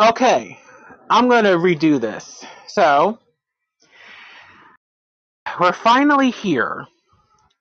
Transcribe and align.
Okay, 0.00 0.58
I'm 1.10 1.28
going 1.28 1.44
to 1.44 1.58
redo 1.58 2.00
this. 2.00 2.42
So, 2.68 3.18
we're 5.60 5.74
finally 5.74 6.30
here 6.30 6.86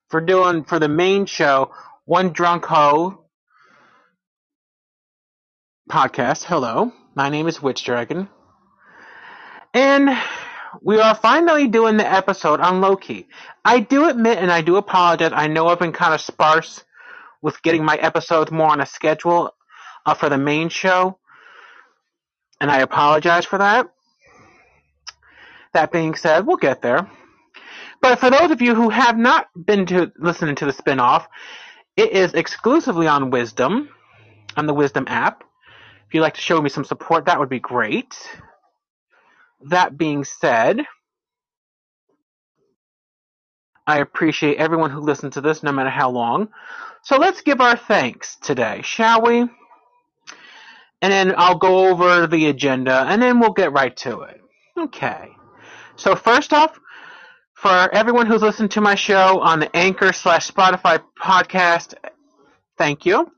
for 0.08 0.22
doing 0.22 0.64
for 0.64 0.80
the 0.80 0.88
main 0.88 1.26
show, 1.26 1.74
One 2.06 2.32
Drunk 2.32 2.64
Ho 2.64 3.26
podcast. 5.92 6.46
Hello, 6.46 6.94
my 7.14 7.28
name 7.28 7.50
is 7.50 7.62
Witch 7.62 7.84
Dragon, 7.84 8.30
and 9.74 10.18
we 10.82 10.98
are 11.02 11.16
finally 11.16 11.68
doing 11.68 11.98
the 11.98 12.10
episode 12.10 12.62
on 12.62 12.80
Loki. 12.80 13.28
I 13.66 13.82
do 13.82 14.08
admit, 14.08 14.38
and 14.38 14.50
I 14.50 14.62
do 14.62 14.78
apologize. 14.78 15.34
I 15.36 15.48
know 15.48 15.68
I've 15.68 15.80
been 15.80 15.92
kind 15.92 16.14
of 16.14 16.22
sparse 16.22 16.86
with 17.42 17.62
getting 17.64 17.84
my 17.84 17.98
episodes 17.98 18.50
more 18.50 18.70
on 18.70 18.80
a 18.80 18.86
schedule 18.86 19.54
uh, 20.06 20.14
for 20.14 20.30
the 20.30 20.38
main 20.38 20.70
show, 20.70 21.19
and 22.62 22.70
I 22.72 22.80
apologize 22.80 23.46
for 23.46 23.58
that. 23.58 23.88
That 25.74 25.92
being 25.92 26.16
said, 26.16 26.46
we'll 26.46 26.58
get 26.58 26.82
there. 26.82 27.10
But 28.02 28.20
for 28.20 28.30
those 28.30 28.52
of 28.52 28.62
you 28.62 28.76
who 28.76 28.90
have 28.90 29.18
not 29.18 29.48
been 29.56 29.86
to 29.88 30.12
listening 30.18 30.56
to 30.56 30.66
the 30.66 30.74
spinoff, 30.74 31.28
it 31.96 32.12
is 32.12 32.34
exclusively 32.34 33.08
on 33.08 33.30
Wisdom, 33.30 33.90
on 34.56 34.66
the 34.66 34.74
Wisdom 34.74 35.06
app. 35.08 35.44
If 36.08 36.14
you'd 36.14 36.22
like 36.22 36.36
to 36.36 36.42
show 36.42 36.62
me 36.62 36.70
some 36.70 36.86
support, 36.86 37.26
that 37.26 37.40
would 37.40 37.50
be 37.50 37.60
great. 37.60 38.16
That 39.66 39.98
being 39.98 40.24
said, 40.24 40.82
I 43.86 44.00
appreciate 44.00 44.58
everyone 44.58 44.92
who 44.92 45.02
listened 45.02 45.34
to 45.34 45.42
this, 45.42 45.62
no 45.62 45.72
matter 45.72 45.90
how 45.90 46.10
long. 46.10 46.50
So 47.04 47.18
let's 47.18 47.42
give 47.42 47.60
our 47.60 47.76
thanks 47.76 48.38
today, 48.38 48.82
shall 48.84 49.22
we? 49.22 49.50
And 51.02 51.12
then 51.12 51.34
I'll 51.38 51.58
go 51.58 51.88
over 51.88 52.28
the 52.28 52.48
agenda, 52.48 53.06
and 53.08 53.22
then 53.22 53.40
we'll 53.40 53.54
get 53.54 53.72
right 53.72 53.96
to 53.98 54.22
it. 54.22 54.42
Okay. 54.78 55.30
So 55.96 56.16
first 56.16 56.54
off, 56.54 56.80
for 57.54 57.94
everyone 57.94 58.26
who's 58.26 58.42
listened 58.42 58.72
to 58.72 58.82
my 58.82 58.96
show 58.96 59.40
on 59.42 59.60
the 59.60 59.76
Anchor 59.76 60.14
slash 60.14 60.50
Spotify 60.50 61.02
podcast, 61.22 61.94
thank 62.78 63.06
you. 63.06 63.32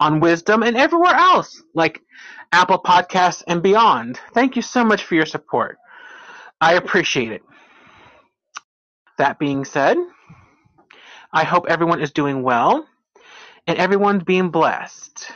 On 0.00 0.20
Wisdom 0.20 0.62
and 0.62 0.76
everywhere 0.76 1.14
else, 1.14 1.60
like 1.74 2.00
Apple 2.52 2.78
Podcasts 2.78 3.42
and 3.48 3.62
beyond. 3.62 4.20
Thank 4.32 4.54
you 4.54 4.62
so 4.62 4.84
much 4.84 5.02
for 5.04 5.16
your 5.16 5.26
support. 5.26 5.78
I 6.60 6.74
appreciate 6.74 7.32
it. 7.32 7.42
That 9.18 9.38
being 9.38 9.64
said, 9.64 9.96
I 11.32 11.44
hope 11.44 11.66
everyone 11.68 12.00
is 12.00 12.12
doing 12.12 12.42
well 12.42 12.86
and 13.66 13.76
everyone's 13.76 14.22
being 14.22 14.50
blessed. 14.50 15.32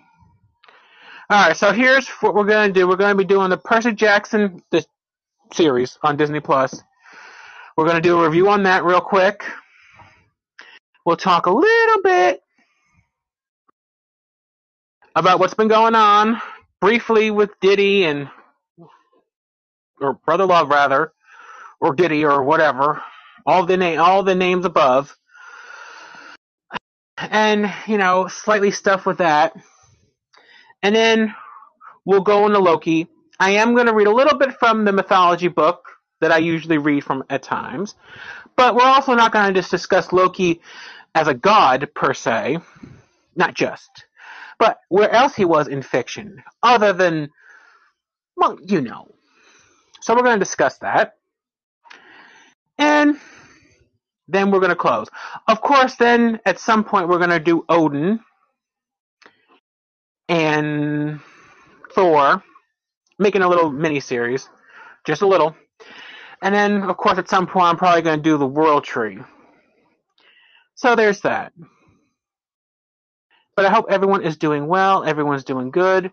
All 1.31 1.47
right, 1.49 1.56
so 1.56 1.72
here's 1.72 2.06
what 2.09 2.34
we're 2.34 2.44
going 2.44 2.72
to 2.72 2.78
do. 2.78 2.87
We're 2.87 2.97
going 2.97 3.17
to 3.17 3.19
be 3.19 3.25
doing 3.25 3.49
the 3.49 3.56
Percy 3.56 3.93
Jackson 3.93 4.62
the 4.71 4.84
series 5.53 5.99
on 6.03 6.17
Disney 6.17 6.41
Plus. 6.41 6.83
We're 7.77 7.87
going 7.87 7.97
to 7.97 8.03
do 8.03 8.21
a 8.21 8.25
review 8.25 8.50
on 8.50 8.65
that 8.65 8.84
real 8.84 9.00
quick. 9.00 9.43
We'll 11.06 11.17
talk 11.17 11.47
a 11.47 11.50
little 11.50 12.03
bit 12.03 12.43
about 15.17 15.41
what's 15.41 15.55
been 15.55 15.69
going 15.69 15.94
on 15.94 16.41
briefly 16.82 17.31
with 17.31 17.48
Diddy 17.60 18.04
and 18.04 18.28
or 20.00 20.15
Brother 20.15 20.47
Love 20.47 20.69
rather, 20.69 21.12
or 21.81 21.94
Diddy 21.94 22.25
or 22.25 22.43
whatever. 22.43 23.00
All 23.47 23.65
the 23.65 23.76
name 23.76 24.00
all 24.00 24.25
the 24.25 24.34
names 24.34 24.65
above. 24.65 25.16
And, 27.16 27.72
you 27.87 27.98
know, 27.98 28.26
slightly 28.26 28.72
stuff 28.72 29.06
with 29.06 29.19
that. 29.19 29.54
And 30.82 30.94
then 30.94 31.34
we'll 32.04 32.22
go 32.22 32.47
into 32.47 32.59
Loki. 32.59 33.06
I 33.38 33.53
am 33.53 33.75
going 33.75 33.87
to 33.87 33.94
read 33.94 34.09
a 34.09 34.14
little 34.14 34.37
bit 34.37 34.54
from 34.54 34.84
the 34.84 34.93
mythology 34.93 35.47
book 35.47 35.84
that 36.20 36.32
I 36.32 36.38
usually 36.38 36.78
read 36.78 37.04
from 37.04 37.22
at 37.31 37.44
times. 37.44 37.94
But 38.56 38.75
we're 38.75 38.82
also 38.82 39.14
not 39.14 39.32
going 39.32 39.54
to 39.54 39.60
just 39.60 39.70
discuss 39.70 40.12
Loki 40.12 40.60
as 41.14 41.28
a 41.28 41.34
god 41.34 41.91
per 41.94 42.12
se, 42.12 42.59
not 43.37 43.54
just, 43.54 44.04
but 44.59 44.79
where 44.89 45.11
else 45.11 45.35
he 45.35 45.45
was 45.45 45.69
in 45.69 45.83
fiction, 45.83 46.43
other 46.63 46.93
than, 46.93 47.31
well, 48.37 48.59
you 48.63 48.81
know. 48.81 49.15
So 50.01 50.15
we're 50.15 50.23
going 50.23 50.39
to 50.39 50.45
discuss 50.45 50.79
that. 50.79 51.15
And 52.79 53.19
then 54.29 54.51
we're 54.51 54.61
going 54.61 54.71
to 54.71 54.77
close. 54.77 55.09
Of 55.49 55.61
course, 55.61 55.97
then 55.97 56.41
at 56.47 56.59
some 56.59 56.85
point 56.85 57.09
we're 57.09 57.19
going 57.19 57.31
to 57.31 57.41
do 57.41 57.65
Odin 57.69 58.21
and 60.29 61.21
Thor, 61.95 62.43
making 63.19 63.43
a 63.43 63.49
little 63.49 63.71
mini 63.71 64.01
series, 64.01 64.49
just 65.07 65.23
a 65.23 65.27
little. 65.27 65.55
And 66.43 66.55
then, 66.55 66.83
of 66.83 66.97
course, 66.97 67.19
at 67.19 67.29
some 67.29 67.47
point 67.47 67.67
I'm 67.67 67.77
probably 67.77 68.03
going 68.03 68.19
to 68.19 68.23
do 68.23 68.39
the 68.39 68.47
World 68.47 68.85
Tree. 68.85 69.19
So 70.75 70.97
there's 70.97 71.21
that. 71.21 71.53
But 73.57 73.67
I 73.67 73.71
hope 73.71 73.87
everyone 73.89 74.23
is 74.23 74.37
doing 74.37 74.67
well, 74.67 75.05
everyone's 75.05 75.45
doing 75.45 75.71
good, 75.71 76.11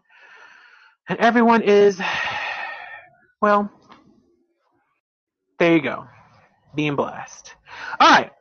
and 1.08 1.20
everyone 1.20 1.62
is, 1.62 2.00
well, 3.42 3.72
there 5.58 5.76
you 5.76 5.82
go. 5.82 6.06
Being 6.76 6.96
blessed. 6.96 7.56
Alright. 8.02 8.32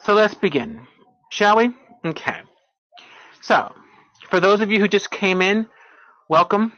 So 0.00 0.14
let's 0.14 0.34
begin. 0.34 0.86
Shall 1.30 1.56
we? 1.56 1.70
Okay. 2.04 2.40
So, 3.40 3.74
for 4.30 4.38
those 4.40 4.60
of 4.60 4.70
you 4.70 4.78
who 4.78 4.88
just 4.88 5.10
came 5.10 5.42
in, 5.42 5.66
welcome. 6.28 6.72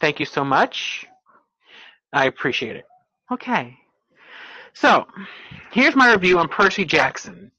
Thank 0.00 0.20
you 0.20 0.26
so 0.26 0.44
much. 0.44 1.06
I 2.12 2.26
appreciate 2.26 2.76
it. 2.76 2.84
Okay. 3.32 3.76
So, 4.80 5.08
here's 5.72 5.96
my 5.96 6.12
review 6.12 6.38
on 6.38 6.46
Percy 6.46 6.84
Jackson 6.84 7.50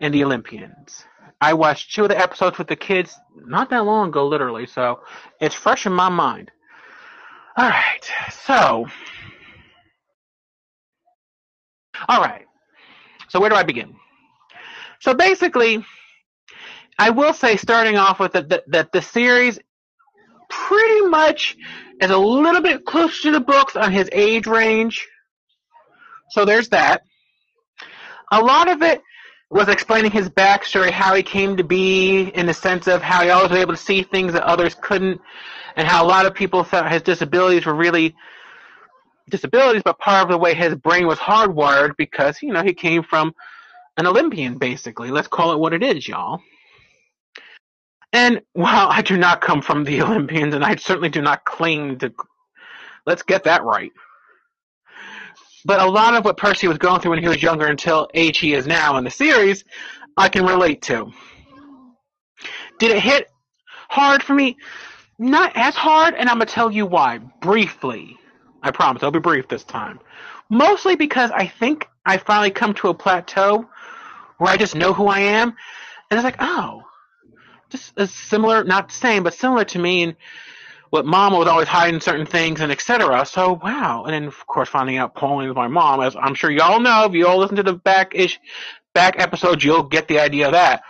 and 0.00 0.14
the 0.14 0.24
Olympians. 0.24 1.04
I 1.38 1.52
watched 1.52 1.94
two 1.94 2.04
of 2.04 2.08
the 2.08 2.18
episodes 2.18 2.56
with 2.56 2.66
the 2.66 2.76
kids 2.76 3.14
not 3.44 3.68
that 3.68 3.84
long 3.84 4.08
ago, 4.08 4.26
literally, 4.26 4.66
so 4.66 5.00
it's 5.38 5.54
fresh 5.54 5.84
in 5.84 5.92
my 5.92 6.08
mind. 6.08 6.50
Alright, 7.58 8.10
so. 8.46 8.86
Alright, 12.08 12.46
so 13.28 13.38
where 13.38 13.50
do 13.50 13.56
I 13.56 13.62
begin? 13.62 13.96
So 15.00 15.12
basically, 15.12 15.84
I 16.98 17.10
will 17.10 17.34
say, 17.34 17.58
starting 17.58 17.98
off 17.98 18.18
with 18.18 18.32
that, 18.32 18.62
that 18.68 18.92
the 18.92 19.02
series 19.02 19.58
pretty 20.48 21.02
much 21.02 21.58
is 22.00 22.10
a 22.10 22.16
little 22.16 22.62
bit 22.62 22.86
close 22.86 23.20
to 23.20 23.30
the 23.30 23.40
books 23.40 23.76
on 23.76 23.92
his 23.92 24.08
age 24.10 24.46
range. 24.46 25.06
So 26.30 26.44
there's 26.44 26.68
that. 26.70 27.02
A 28.32 28.40
lot 28.40 28.68
of 28.68 28.82
it 28.82 29.02
was 29.50 29.68
explaining 29.68 30.12
his 30.12 30.28
backstory, 30.28 30.90
how 30.90 31.14
he 31.14 31.22
came 31.22 31.56
to 31.56 31.64
be, 31.64 32.22
in 32.22 32.46
the 32.46 32.54
sense 32.54 32.86
of 32.86 33.02
how 33.02 33.22
he 33.22 33.30
always 33.30 33.50
was 33.50 33.58
able 33.58 33.74
to 33.74 33.80
see 33.80 34.02
things 34.02 34.32
that 34.32 34.44
others 34.44 34.76
couldn't, 34.76 35.20
and 35.76 35.88
how 35.88 36.04
a 36.04 36.06
lot 36.06 36.26
of 36.26 36.34
people 36.34 36.62
thought 36.62 36.90
his 36.90 37.02
disabilities 37.02 37.66
were 37.66 37.74
really 37.74 38.14
disabilities, 39.28 39.82
but 39.84 39.98
part 39.98 40.22
of 40.22 40.28
the 40.28 40.38
way 40.38 40.54
his 40.54 40.74
brain 40.74 41.06
was 41.06 41.18
hardwired 41.18 41.96
because, 41.96 42.40
you 42.42 42.52
know, 42.52 42.62
he 42.62 42.74
came 42.74 43.02
from 43.02 43.34
an 43.96 44.06
Olympian, 44.06 44.58
basically. 44.58 45.10
Let's 45.10 45.28
call 45.28 45.52
it 45.52 45.58
what 45.58 45.72
it 45.72 45.82
is, 45.82 46.06
y'all. 46.06 46.40
And 48.12 48.42
while 48.52 48.88
I 48.88 49.02
do 49.02 49.16
not 49.16 49.40
come 49.40 49.62
from 49.62 49.84
the 49.84 50.02
Olympians, 50.02 50.54
and 50.54 50.64
I 50.64 50.76
certainly 50.76 51.08
do 51.08 51.22
not 51.22 51.44
claim 51.44 51.98
to, 51.98 52.12
let's 53.06 53.22
get 53.22 53.44
that 53.44 53.64
right. 53.64 53.92
But 55.64 55.80
a 55.80 55.90
lot 55.90 56.14
of 56.14 56.24
what 56.24 56.36
Percy 56.36 56.68
was 56.68 56.78
going 56.78 57.00
through 57.00 57.10
when 57.12 57.22
he 57.22 57.28
was 57.28 57.42
younger 57.42 57.66
until 57.66 58.08
age 58.14 58.38
he 58.38 58.54
is 58.54 58.66
now 58.66 58.96
in 58.96 59.04
the 59.04 59.10
series, 59.10 59.64
I 60.16 60.28
can 60.28 60.44
relate 60.44 60.82
to. 60.82 61.12
Did 62.78 62.92
it 62.92 63.02
hit 63.02 63.28
hard 63.88 64.22
for 64.22 64.34
me? 64.34 64.56
Not 65.18 65.52
as 65.54 65.74
hard, 65.74 66.14
and 66.14 66.28
I'm 66.28 66.36
gonna 66.36 66.46
tell 66.46 66.70
you 66.70 66.86
why 66.86 67.18
briefly. 67.18 68.16
I 68.62 68.70
promise 68.70 69.02
I'll 69.02 69.10
be 69.10 69.18
brief 69.18 69.48
this 69.48 69.64
time. 69.64 70.00
Mostly 70.48 70.96
because 70.96 71.30
I 71.30 71.46
think 71.46 71.86
I 72.06 72.16
finally 72.16 72.50
come 72.50 72.74
to 72.74 72.88
a 72.88 72.94
plateau 72.94 73.68
where 74.38 74.50
I 74.50 74.56
just 74.56 74.74
know 74.74 74.94
who 74.94 75.08
I 75.08 75.20
am, 75.20 75.48
and 76.10 76.18
it's 76.18 76.24
like, 76.24 76.36
oh, 76.40 76.82
just 77.68 77.92
as 77.98 78.12
similar, 78.12 78.64
not 78.64 78.88
the 78.88 78.94
same, 78.94 79.22
but 79.22 79.34
similar 79.34 79.64
to 79.64 79.78
me 79.78 80.02
and 80.02 80.16
what 80.90 81.06
mama 81.06 81.38
was 81.38 81.46
always 81.46 81.68
hiding 81.68 82.00
certain 82.00 82.26
things 82.26 82.60
and 82.60 82.70
etc. 82.70 83.24
So 83.24 83.58
wow, 83.62 84.04
and 84.04 84.12
then 84.12 84.24
of 84.24 84.46
course 84.46 84.68
finding 84.68 84.98
out 84.98 85.14
Pauline 85.14 85.52
my 85.54 85.68
mom, 85.68 86.02
as 86.02 86.16
I'm 86.16 86.34
sure 86.34 86.50
y'all 86.50 86.80
know 86.80 87.04
if 87.04 87.14
you 87.14 87.26
all 87.26 87.38
listen 87.38 87.56
to 87.56 87.62
the 87.62 87.72
back 87.72 88.12
ish 88.14 88.38
back 88.92 89.18
episodes, 89.18 89.64
you'll 89.64 89.84
get 89.84 90.08
the 90.08 90.18
idea 90.18 90.46
of 90.46 90.52
that. 90.52 90.82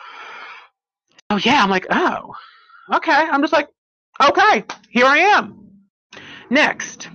Oh 1.29 1.37
yeah, 1.37 1.63
I'm 1.63 1.71
like, 1.71 1.87
oh, 1.91 2.35
okay. 2.95 3.13
I'm 3.13 3.43
just 3.43 3.53
like, 3.53 3.69
okay, 4.21 4.65
here 4.89 5.07
I 5.07 5.19
am. 5.19 5.69
Next, 6.49 7.09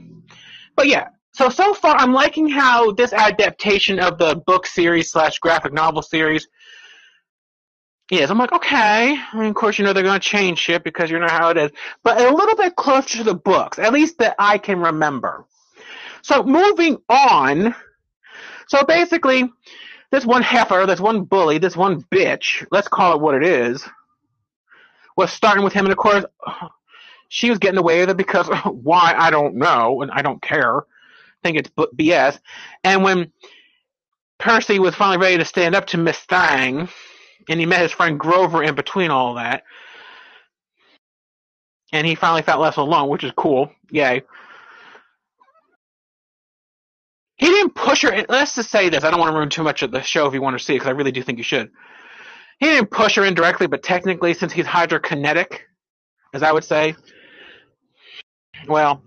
but 0.75 0.87
yeah. 0.87 1.09
So 1.33 1.49
so 1.49 1.73
far, 1.73 1.95
I'm 1.95 2.13
liking 2.13 2.47
how 2.47 2.91
this 2.91 3.11
adaptation 3.11 3.99
of 3.99 4.17
the 4.17 4.41
book 4.45 4.65
series 4.65 5.11
slash 5.11 5.39
graphic 5.39 5.73
novel 5.73 6.01
series 6.01 6.47
Yes, 8.11 8.29
I'm 8.29 8.37
like, 8.37 8.51
okay. 8.51 9.17
Mean, 9.33 9.45
of 9.45 9.55
course, 9.55 9.79
you 9.79 9.85
know 9.85 9.93
they're 9.93 10.03
going 10.03 10.19
to 10.19 10.29
change 10.29 10.59
shit 10.59 10.83
because 10.83 11.09
you 11.09 11.19
know 11.19 11.27
how 11.27 11.49
it 11.49 11.57
is. 11.57 11.71
But 12.03 12.21
a 12.21 12.29
little 12.29 12.55
bit 12.55 12.75
closer 12.75 13.17
to 13.17 13.23
the 13.23 13.33
books, 13.33 13.79
at 13.79 13.93
least 13.93 14.19
that 14.19 14.35
I 14.37 14.59
can 14.59 14.79
remember. 14.79 15.45
So 16.21 16.43
moving 16.43 16.97
on. 17.09 17.75
So 18.67 18.83
basically, 18.83 19.51
this 20.11 20.25
one 20.25 20.43
heifer, 20.43 20.85
this 20.85 20.99
one 20.99 21.23
bully, 21.23 21.57
this 21.57 21.75
one 21.75 22.03
bitch, 22.03 22.65
let's 22.71 22.87
call 22.87 23.15
it 23.15 23.21
what 23.21 23.35
it 23.35 23.43
is, 23.43 23.83
was 25.17 25.31
starting 25.31 25.63
with 25.63 25.73
him. 25.73 25.85
And 25.85 25.91
of 25.91 25.97
course, 25.97 26.25
she 27.27 27.49
was 27.49 27.59
getting 27.59 27.79
away 27.79 28.01
with 28.01 28.11
it 28.11 28.17
because 28.17 28.47
why, 28.65 29.15
I 29.17 29.31
don't 29.31 29.55
know, 29.55 30.01
and 30.03 30.11
I 30.11 30.21
don't 30.21 30.41
care. 30.41 30.77
I 30.79 30.83
think 31.43 31.57
it's 31.57 31.69
BS. 31.69 32.39
And 32.83 33.03
when 33.03 33.31
Percy 34.37 34.77
was 34.79 34.93
finally 34.93 35.17
ready 35.17 35.37
to 35.37 35.45
stand 35.45 35.73
up 35.73 35.87
to 35.87 35.97
Miss 35.97 36.17
Thang, 36.19 36.87
and 37.49 37.59
he 37.59 37.65
met 37.65 37.81
his 37.81 37.91
friend 37.91 38.19
Grover 38.19 38.63
in 38.63 38.75
between 38.75 39.11
all 39.11 39.35
that. 39.35 39.63
And 41.91 42.05
he 42.05 42.15
finally 42.15 42.41
felt 42.41 42.59
less 42.59 42.77
alone, 42.77 43.09
which 43.09 43.23
is 43.23 43.31
cool. 43.35 43.71
Yay. 43.91 44.23
He 47.37 47.47
didn't 47.47 47.75
push 47.75 48.03
her. 48.03 48.25
Let's 48.27 48.55
just 48.55 48.69
say 48.71 48.89
this. 48.89 49.03
I 49.03 49.11
don't 49.11 49.19
want 49.19 49.31
to 49.31 49.37
ruin 49.37 49.49
too 49.49 49.63
much 49.63 49.83
of 49.83 49.91
the 49.91 50.01
show 50.01 50.25
if 50.27 50.33
you 50.33 50.41
want 50.41 50.57
to 50.57 50.63
see 50.63 50.73
it, 50.73 50.77
because 50.77 50.87
I 50.87 50.91
really 50.91 51.11
do 51.11 51.21
think 51.21 51.37
you 51.37 51.43
should. 51.43 51.71
He 52.59 52.67
didn't 52.67 52.91
push 52.91 53.15
her 53.15 53.25
indirectly, 53.25 53.67
but 53.67 53.83
technically, 53.83 54.33
since 54.33 54.53
he's 54.53 54.65
hydrokinetic, 54.65 55.59
as 56.33 56.43
I 56.43 56.51
would 56.51 56.63
say, 56.63 56.95
well, 58.67 59.03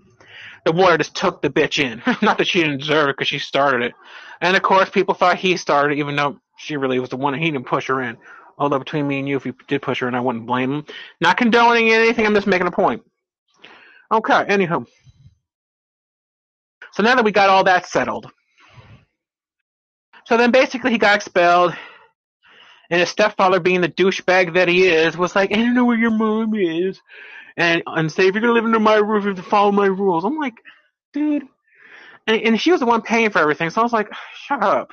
the 0.64 0.72
water 0.72 0.98
just 0.98 1.16
took 1.16 1.40
the 1.40 1.48
bitch 1.48 1.82
in. 1.82 2.02
Not 2.22 2.38
that 2.38 2.46
she 2.46 2.60
didn't 2.60 2.78
deserve 2.78 3.08
it 3.08 3.16
because 3.16 3.28
she 3.28 3.38
started 3.38 3.82
it. 3.82 3.94
And 4.40 4.56
of 4.56 4.62
course, 4.62 4.90
people 4.90 5.14
thought 5.14 5.38
he 5.38 5.56
started 5.56 5.96
it, 5.96 6.00
even 6.00 6.14
though 6.14 6.38
she 6.58 6.76
really 6.76 6.98
was 6.98 7.08
the 7.08 7.16
one, 7.16 7.34
he 7.34 7.50
didn't 7.50 7.66
push 7.66 7.86
her 7.86 8.02
in. 8.02 8.18
Although 8.58 8.80
between 8.80 9.06
me 9.06 9.20
and 9.20 9.28
you, 9.28 9.36
if 9.36 9.44
he 9.44 9.52
did 9.68 9.82
push 9.82 10.00
her 10.00 10.08
in, 10.08 10.14
I 10.14 10.20
wouldn't 10.20 10.46
blame 10.46 10.72
him. 10.72 10.84
Not 11.20 11.36
condoning 11.36 11.90
anything, 11.90 12.26
I'm 12.26 12.34
just 12.34 12.46
making 12.46 12.66
a 12.66 12.72
point. 12.72 13.02
Okay, 14.10 14.44
anywho. 14.44 14.86
So 16.92 17.02
now 17.02 17.14
that 17.14 17.24
we 17.24 17.30
got 17.30 17.50
all 17.50 17.64
that 17.64 17.86
settled. 17.86 18.30
So 20.26 20.36
then 20.36 20.50
basically 20.50 20.90
he 20.90 20.98
got 20.98 21.16
expelled. 21.16 21.74
And 22.90 23.00
his 23.00 23.10
stepfather, 23.10 23.60
being 23.60 23.82
the 23.82 23.88
douchebag 23.88 24.54
that 24.54 24.66
he 24.66 24.88
is, 24.88 25.16
was 25.16 25.36
like, 25.36 25.52
I 25.52 25.56
don't 25.56 25.74
know 25.74 25.84
where 25.84 25.98
your 25.98 26.10
mom 26.10 26.54
is. 26.54 27.00
And, 27.56 27.82
and 27.86 28.10
say, 28.10 28.26
if 28.26 28.34
you're 28.34 28.40
going 28.40 28.50
to 28.50 28.54
live 28.54 28.64
under 28.64 28.80
my 28.80 28.96
roof, 28.96 29.24
you 29.24 29.28
have 29.28 29.36
to 29.36 29.42
follow 29.42 29.72
my 29.72 29.86
rules. 29.86 30.24
I'm 30.24 30.38
like, 30.38 30.54
dude. 31.12 31.44
And, 32.26 32.40
and 32.42 32.60
she 32.60 32.70
was 32.70 32.80
the 32.80 32.86
one 32.86 33.02
paying 33.02 33.30
for 33.30 33.40
everything. 33.40 33.70
So 33.70 33.80
I 33.80 33.84
was 33.84 33.92
like, 33.92 34.10
shut 34.34 34.62
up. 34.62 34.92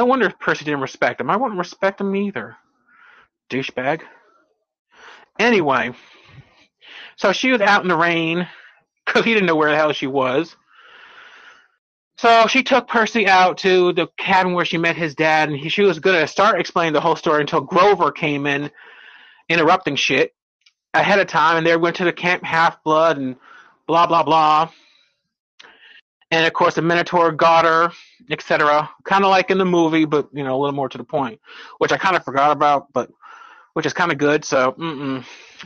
No 0.00 0.06
wonder 0.06 0.30
Percy 0.30 0.64
didn't 0.64 0.80
respect 0.80 1.20
him. 1.20 1.28
I 1.28 1.36
wouldn't 1.36 1.58
respect 1.58 2.00
him 2.00 2.16
either. 2.16 2.56
Douchebag. 3.50 4.00
Anyway, 5.38 5.92
so 7.16 7.32
she 7.32 7.52
was 7.52 7.60
out 7.60 7.82
in 7.82 7.88
the 7.88 7.96
rain 7.98 8.48
because 9.04 9.24
he 9.26 9.34
didn't 9.34 9.44
know 9.44 9.56
where 9.56 9.70
the 9.70 9.76
hell 9.76 9.92
she 9.92 10.06
was. 10.06 10.56
So 12.16 12.46
she 12.46 12.62
took 12.62 12.88
Percy 12.88 13.28
out 13.28 13.58
to 13.58 13.92
the 13.92 14.08
cabin 14.16 14.54
where 14.54 14.64
she 14.64 14.78
met 14.78 14.96
his 14.96 15.14
dad, 15.14 15.50
and 15.50 15.58
he, 15.58 15.68
she 15.68 15.82
was 15.82 15.98
going 15.98 16.18
to 16.18 16.26
start 16.26 16.58
explaining 16.58 16.94
the 16.94 17.02
whole 17.02 17.14
story 17.14 17.42
until 17.42 17.60
Grover 17.60 18.10
came 18.10 18.46
in, 18.46 18.70
interrupting 19.50 19.96
shit 19.96 20.34
ahead 20.94 21.18
of 21.18 21.26
time, 21.26 21.58
and 21.58 21.66
they 21.66 21.76
went 21.76 21.96
to 21.96 22.04
the 22.04 22.12
Camp 22.14 22.42
Half 22.42 22.82
Blood 22.84 23.18
and 23.18 23.36
blah 23.86 24.06
blah 24.06 24.22
blah 24.22 24.70
and 26.30 26.46
of 26.46 26.52
course 26.52 26.74
the 26.74 26.82
Minotaur 26.82 27.32
got 27.32 27.64
her, 27.64 27.92
etc. 28.30 28.88
Kind 29.04 29.24
of 29.24 29.30
like 29.30 29.50
in 29.50 29.58
the 29.58 29.64
movie, 29.64 30.04
but 30.04 30.28
you 30.32 30.44
know 30.44 30.56
a 30.56 30.60
little 30.60 30.74
more 30.74 30.88
to 30.88 30.98
the 30.98 31.04
point, 31.04 31.40
which 31.78 31.92
I 31.92 31.96
kind 31.96 32.16
of 32.16 32.24
forgot 32.24 32.52
about, 32.52 32.92
but 32.92 33.10
which 33.74 33.86
is 33.86 33.92
kind 33.92 34.12
of 34.12 34.18
good. 34.18 34.44
So, 34.44 34.72
mm-mm. 34.72 35.24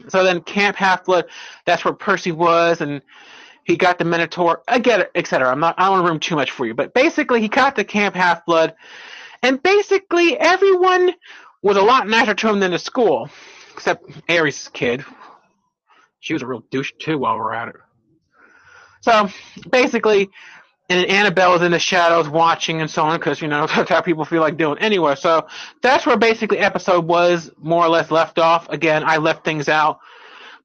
so 0.09 0.25
then 0.25 0.41
Camp 0.41 0.77
Half 0.77 1.05
Blood, 1.05 1.27
that's 1.65 1.85
where 1.85 1.95
Percy 1.95 2.33
was, 2.33 2.81
and 2.81 3.03
he 3.65 3.77
got 3.77 3.99
the 3.99 4.05
Minotaur. 4.05 4.63
I 4.69 4.79
get 4.79 5.01
it, 5.01 5.11
etc. 5.15 5.51
I'm 5.51 5.61
not. 5.61 5.75
I 5.79 5.85
don't 5.85 5.93
want 5.93 6.05
to 6.05 6.09
ruin 6.09 6.21
too 6.21 6.37
much 6.37 6.51
for 6.51 6.67
you, 6.67 6.75
but 6.75 6.95
basically 6.95 7.41
he 7.41 7.49
got 7.49 7.77
the 7.77 7.85
Camp 7.85 8.15
Half 8.15 8.47
Blood, 8.47 8.75
and 9.43 9.63
basically 9.63 10.39
everyone 10.39 11.13
was 11.63 11.77
a 11.77 11.83
lot 11.83 12.09
nicer 12.09 12.35
to 12.35 12.49
him 12.49 12.61
than 12.61 12.73
the 12.73 12.79
school, 12.79 13.29
except 13.73 14.05
Ares' 14.29 14.69
kid. 14.69 15.05
She 16.21 16.33
was 16.33 16.43
a 16.43 16.47
real 16.47 16.65
douche 16.71 16.93
too. 16.99 17.19
While 17.19 17.37
we're 17.37 17.55
at 17.55 17.69
it. 17.69 17.77
So 19.05 19.29
basically, 19.71 20.31
and 20.89 21.07
Annabelle 21.11 21.57
is 21.57 21.63
in 21.63 21.73
the 21.73 21.79
shadows 21.79 22.27
watching 22.27 22.81
and 22.81 22.91
so 22.91 23.03
on 23.03 23.19
because 23.19 23.43
you 23.43 23.49
know 23.49 23.67
that's 23.77 23.91
how 23.91 24.01
people 24.01 24.25
feel 24.25 24.41
like 24.41 24.57
doing 24.57 24.79
anyway. 24.79 25.15
So 25.15 25.47
that's 25.83 26.07
where 26.07 26.17
basically 26.17 26.59
episode 26.59 27.07
was 27.07 27.51
more 27.59 27.85
or 27.85 27.89
less 27.91 28.11
left 28.11 28.39
off. 28.39 28.67
Again, 28.71 29.05
I 29.05 29.19
left 29.19 29.45
things 29.45 29.69
out, 29.69 30.01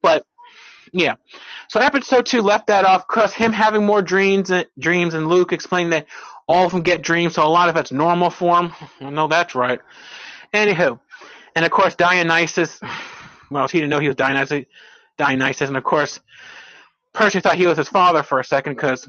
but 0.02 0.26
yeah. 0.94 1.16
So 1.68 1.82
episode 1.82 2.26
two 2.26 2.42
left 2.42 2.68
that 2.68 2.86
off 2.86 3.06
because 3.10 3.34
him 3.34 3.52
having 3.52 3.86
more 3.86 4.02
dreams, 4.02 4.52
and, 4.52 4.66
dreams, 4.80 5.16
and 5.16 5.28
Luke 5.28 5.52
explaining 5.52 5.90
that 5.90 6.08
all 6.48 6.66
of 6.66 6.72
them 6.72 6.82
get 6.82 7.02
dreams, 7.02 7.36
so 7.36 7.44
a 7.44 7.48
lot 7.48 7.68
of 7.68 7.76
that's 7.76 7.92
normal 7.92 8.30
for 8.30 8.58
him. 8.58 8.72
I 9.02 9.10
know 9.10 9.28
that's 9.28 9.54
right. 9.54 9.82
Anywho, 10.54 10.98
and 11.58 11.66
of 11.66 11.72
course 11.72 11.96
Dionysus. 11.96 12.80
Well, 13.52 13.68
he 13.68 13.80
didn't 13.80 13.90
know 13.90 13.98
he 13.98 14.08
was 14.08 14.16
Dionysus. 14.16 14.66
Dionysus, 15.18 15.70
and 15.70 15.76
of 15.76 15.84
course 15.84 16.20
Percy 17.14 17.40
thought 17.40 17.56
he 17.56 17.68
was 17.68 17.78
his 17.78 17.90
father 17.90 18.24
for 18.24 18.40
a 18.40 18.44
second 18.44 18.76
because, 18.76 19.08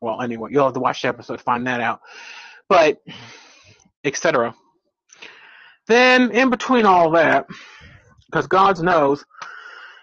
well, 0.00 0.20
anyway, 0.20 0.50
you'll 0.52 0.64
have 0.64 0.74
to 0.74 0.80
watch 0.80 1.02
the 1.02 1.08
episode 1.08 1.38
to 1.38 1.42
find 1.42 1.66
that 1.66 1.80
out. 1.80 2.00
But, 2.68 3.02
etc. 4.04 4.54
Then, 5.86 6.30
in 6.30 6.50
between 6.50 6.86
all 6.86 7.10
that, 7.12 7.46
because 8.26 8.46
God 8.46 8.80
knows, 8.82 9.24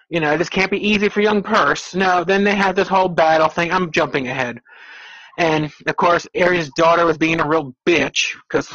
you 0.09 0.19
know, 0.19 0.37
this 0.37 0.49
can't 0.49 0.71
be 0.71 0.87
easy 0.89 1.09
for 1.09 1.21
young 1.21 1.41
Percy. 1.41 1.97
No, 1.97 2.23
then 2.23 2.43
they 2.43 2.55
had 2.55 2.75
this 2.75 2.87
whole 2.87 3.09
battle 3.09 3.47
thing. 3.47 3.71
I'm 3.71 3.91
jumping 3.91 4.27
ahead. 4.27 4.59
And, 5.37 5.71
of 5.87 5.95
course, 5.95 6.27
Ares' 6.39 6.69
daughter 6.75 7.05
was 7.05 7.17
being 7.17 7.39
a 7.39 7.47
real 7.47 7.73
bitch, 7.87 8.35
because 8.49 8.69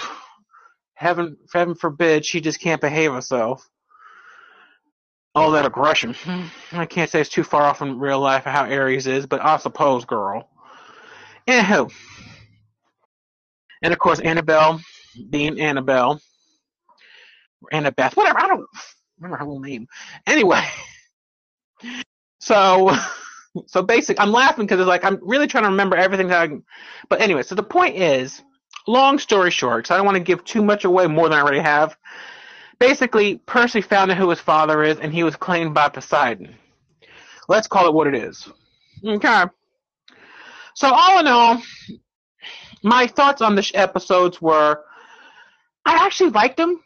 heaven, 0.94 1.36
heaven 1.52 1.74
forbid 1.74 2.24
she 2.24 2.40
just 2.40 2.60
can't 2.60 2.80
behave 2.80 3.12
herself 3.12 3.68
all 5.34 5.50
that 5.52 5.66
aggression. 5.66 6.14
Mm-hmm. 6.14 6.78
I 6.78 6.86
can't 6.86 7.10
say 7.10 7.20
it's 7.20 7.30
too 7.30 7.44
far 7.44 7.62
off 7.62 7.82
in 7.82 7.98
real 7.98 8.20
life 8.20 8.44
how 8.44 8.64
Ares 8.64 9.06
is, 9.06 9.26
but 9.26 9.44
I 9.44 9.56
suppose, 9.56 10.04
girl. 10.04 10.48
Anywho. 11.48 11.92
And 13.82 13.92
of 13.92 13.98
course, 13.98 14.20
Annabelle 14.20 14.80
being 15.30 15.60
Annabelle. 15.60 16.20
Or 17.62 17.68
Annabeth, 17.72 18.16
whatever, 18.16 18.38
I 18.38 18.48
don't 18.48 18.66
remember 19.18 19.36
her 19.38 19.44
whole 19.44 19.60
name. 19.60 19.86
Anyway. 20.26 20.64
So, 22.44 22.94
so 23.66 23.82
basic, 23.82 24.20
I'm 24.20 24.30
laughing 24.30 24.66
because 24.66 24.78
it's 24.78 24.86
like, 24.86 25.04
I'm 25.04 25.18
really 25.22 25.46
trying 25.46 25.64
to 25.64 25.70
remember 25.70 25.96
everything 25.96 26.28
that 26.28 26.50
I 26.50 26.58
but 27.08 27.22
anyway, 27.22 27.42
so 27.42 27.54
the 27.54 27.62
point 27.62 27.96
is, 27.96 28.42
long 28.86 29.18
story 29.18 29.50
short, 29.50 29.78
because 29.78 29.94
I 29.94 29.96
don't 29.96 30.04
want 30.04 30.16
to 30.16 30.22
give 30.22 30.44
too 30.44 30.62
much 30.62 30.84
away 30.84 31.06
more 31.06 31.28
than 31.28 31.38
I 31.38 31.42
already 31.42 31.60
have, 31.60 31.96
Basically, 32.86 33.38
Percy 33.38 33.80
found 33.80 34.10
out 34.10 34.18
who 34.18 34.28
his 34.28 34.40
father 34.40 34.82
is, 34.82 34.98
and 34.98 35.10
he 35.10 35.24
was 35.24 35.36
claimed 35.36 35.72
by 35.72 35.88
Poseidon. 35.88 36.54
Let's 37.48 37.66
call 37.66 37.88
it 37.88 37.94
what 37.94 38.06
it 38.06 38.14
is. 38.14 38.46
Okay. 39.02 39.44
So 40.74 40.92
all 40.92 41.18
in 41.18 41.26
all, 41.26 41.62
my 42.82 43.06
thoughts 43.06 43.40
on 43.40 43.54
the 43.54 43.70
episodes 43.72 44.42
were, 44.42 44.84
I 45.86 46.04
actually 46.04 46.28
liked 46.28 46.58
them. 46.58 46.78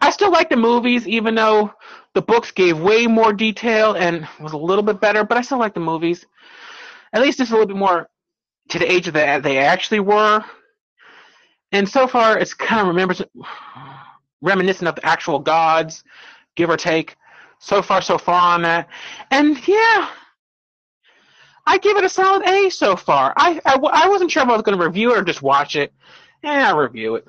I 0.00 0.08
still 0.08 0.30
like 0.30 0.48
the 0.48 0.56
movies, 0.56 1.06
even 1.06 1.34
though 1.34 1.74
the 2.14 2.22
books 2.22 2.50
gave 2.50 2.80
way 2.80 3.06
more 3.06 3.34
detail 3.34 3.92
and 3.92 4.26
was 4.40 4.54
a 4.54 4.56
little 4.56 4.82
bit 4.82 4.98
better. 4.98 5.24
But 5.24 5.36
I 5.36 5.42
still 5.42 5.58
like 5.58 5.74
the 5.74 5.80
movies. 5.80 6.24
At 7.12 7.20
least 7.20 7.38
it's 7.38 7.50
a 7.50 7.52
little 7.52 7.66
bit 7.66 7.76
more 7.76 8.08
to 8.70 8.78
the 8.78 8.90
age 8.90 9.12
that 9.12 9.42
they 9.42 9.58
actually 9.58 10.00
were. 10.00 10.42
And 11.70 11.86
so 11.86 12.06
far, 12.06 12.38
it's 12.38 12.54
kind 12.54 12.80
of 12.80 12.86
remembers 12.88 13.20
reminiscent 14.42 14.88
of 14.88 14.94
the 14.94 15.06
actual 15.06 15.38
gods, 15.38 16.04
give 16.54 16.70
or 16.70 16.76
take. 16.76 17.16
So 17.58 17.80
far, 17.80 18.02
so 18.02 18.18
far 18.18 18.54
on 18.54 18.62
that. 18.62 18.88
And 19.30 19.56
yeah, 19.66 20.08
I 21.66 21.78
give 21.78 21.96
it 21.96 22.04
a 22.04 22.08
solid 22.08 22.46
A 22.46 22.70
so 22.70 22.96
far. 22.96 23.32
I, 23.36 23.60
I, 23.64 23.74
I 23.76 24.08
wasn't 24.08 24.30
sure 24.30 24.42
if 24.42 24.48
I 24.48 24.52
was 24.52 24.62
going 24.62 24.78
to 24.78 24.84
review 24.84 25.12
it 25.12 25.18
or 25.18 25.24
just 25.24 25.42
watch 25.42 25.74
it. 25.74 25.92
Yeah, 26.44 26.68
I'll 26.68 26.76
review 26.76 27.16
it. 27.16 27.26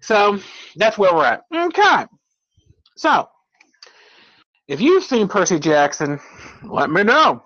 So 0.00 0.40
that's 0.76 0.98
where 0.98 1.14
we're 1.14 1.24
at. 1.24 1.44
Okay. 1.54 2.06
So, 2.96 3.28
if 4.68 4.80
you've 4.80 5.04
seen 5.04 5.28
Percy 5.28 5.58
Jackson, 5.58 6.20
let 6.62 6.90
me 6.90 7.02
know 7.02 7.42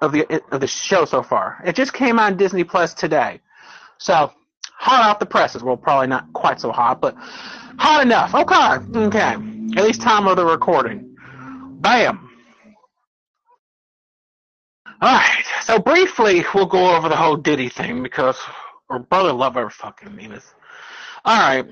of 0.00 0.12
the 0.12 0.42
of 0.50 0.60
the 0.60 0.66
show 0.66 1.04
so 1.04 1.22
far. 1.22 1.62
It 1.64 1.76
just 1.76 1.92
came 1.92 2.18
on 2.18 2.36
Disney 2.36 2.64
Plus 2.64 2.92
today, 2.92 3.40
so 3.98 4.32
hot 4.86 5.04
off 5.04 5.18
the 5.18 5.26
presses. 5.26 5.64
Well, 5.64 5.76
probably 5.76 6.06
not 6.06 6.32
quite 6.32 6.60
so 6.60 6.70
hot, 6.70 7.00
but 7.00 7.16
hot 7.16 8.02
enough. 8.02 8.34
Okay, 8.34 8.98
okay. 9.06 9.34
At 9.76 9.84
least 9.84 10.00
time 10.00 10.28
of 10.28 10.36
the 10.36 10.44
recording. 10.44 11.16
Bam. 11.80 12.30
All 15.02 15.12
right. 15.12 15.44
So 15.62 15.80
briefly, 15.80 16.44
we'll 16.54 16.66
go 16.66 16.96
over 16.96 17.08
the 17.08 17.16
whole 17.16 17.36
Diddy 17.36 17.68
thing 17.68 18.00
because 18.02 18.38
our 18.88 19.00
brother 19.00 19.32
love 19.32 19.56
our 19.56 19.70
fucking 19.70 20.16
Venus. 20.16 20.54
All 21.24 21.36
right. 21.36 21.66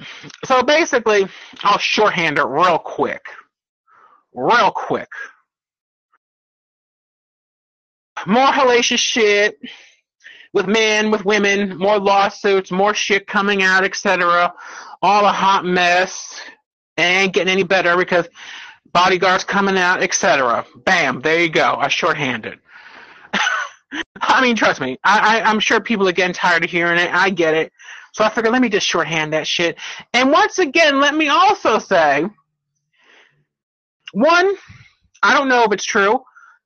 So 0.44 0.64
basically, 0.64 1.28
I'll 1.62 1.78
shorthand 1.78 2.38
it 2.38 2.44
real 2.44 2.78
quick. 2.78 3.24
Real 4.34 4.72
quick. 4.72 5.08
More 8.26 8.48
hellacious 8.48 8.98
shit 8.98 9.56
with 10.54 10.68
men, 10.68 11.10
with 11.10 11.24
women, 11.24 11.76
more 11.76 11.98
lawsuits, 11.98 12.70
more 12.70 12.94
shit 12.94 13.26
coming 13.26 13.62
out, 13.62 13.84
etc. 13.84 14.54
All 15.02 15.26
a 15.26 15.32
hot 15.32 15.66
mess. 15.66 16.40
And 16.96 17.32
getting 17.32 17.52
any 17.52 17.64
better 17.64 17.96
because 17.96 18.28
bodyguards 18.92 19.42
coming 19.42 19.76
out, 19.76 20.00
etc. 20.00 20.64
Bam, 20.84 21.20
there 21.20 21.42
you 21.42 21.48
go. 21.50 21.74
I 21.76 21.88
shorthanded. 21.88 22.60
I 24.20 24.40
mean, 24.40 24.54
trust 24.54 24.80
me, 24.80 24.96
I, 25.02 25.40
I, 25.40 25.50
I'm 25.50 25.58
sure 25.58 25.80
people 25.80 26.08
are 26.08 26.12
getting 26.12 26.34
tired 26.34 26.62
of 26.62 26.70
hearing 26.70 27.00
it. 27.00 27.12
I 27.12 27.30
get 27.30 27.54
it. 27.54 27.72
So 28.12 28.22
I 28.22 28.30
figured, 28.30 28.52
let 28.52 28.62
me 28.62 28.68
just 28.68 28.86
shorthand 28.86 29.32
that 29.32 29.48
shit. 29.48 29.76
And 30.12 30.30
once 30.30 30.60
again, 30.60 31.00
let 31.00 31.16
me 31.16 31.26
also 31.26 31.80
say, 31.80 32.24
one, 34.12 34.54
I 35.20 35.34
don't 35.34 35.48
know 35.48 35.64
if 35.64 35.72
it's 35.72 35.84
true. 35.84 36.22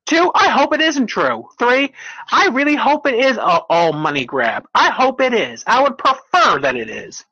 Two, 0.08 0.30
I 0.34 0.48
hope 0.48 0.72
it 0.72 0.80
isn't 0.80 1.08
true. 1.08 1.46
Three, 1.58 1.92
I 2.32 2.48
really 2.48 2.74
hope 2.74 3.06
it 3.06 3.12
is 3.14 3.36
a 3.36 3.60
all 3.68 3.92
money 3.92 4.24
grab. 4.24 4.66
I 4.74 4.88
hope 4.90 5.20
it 5.20 5.34
is. 5.34 5.62
I 5.66 5.82
would 5.82 5.98
prefer 5.98 6.60
that 6.60 6.76
it 6.76 6.88
is. 6.88 7.26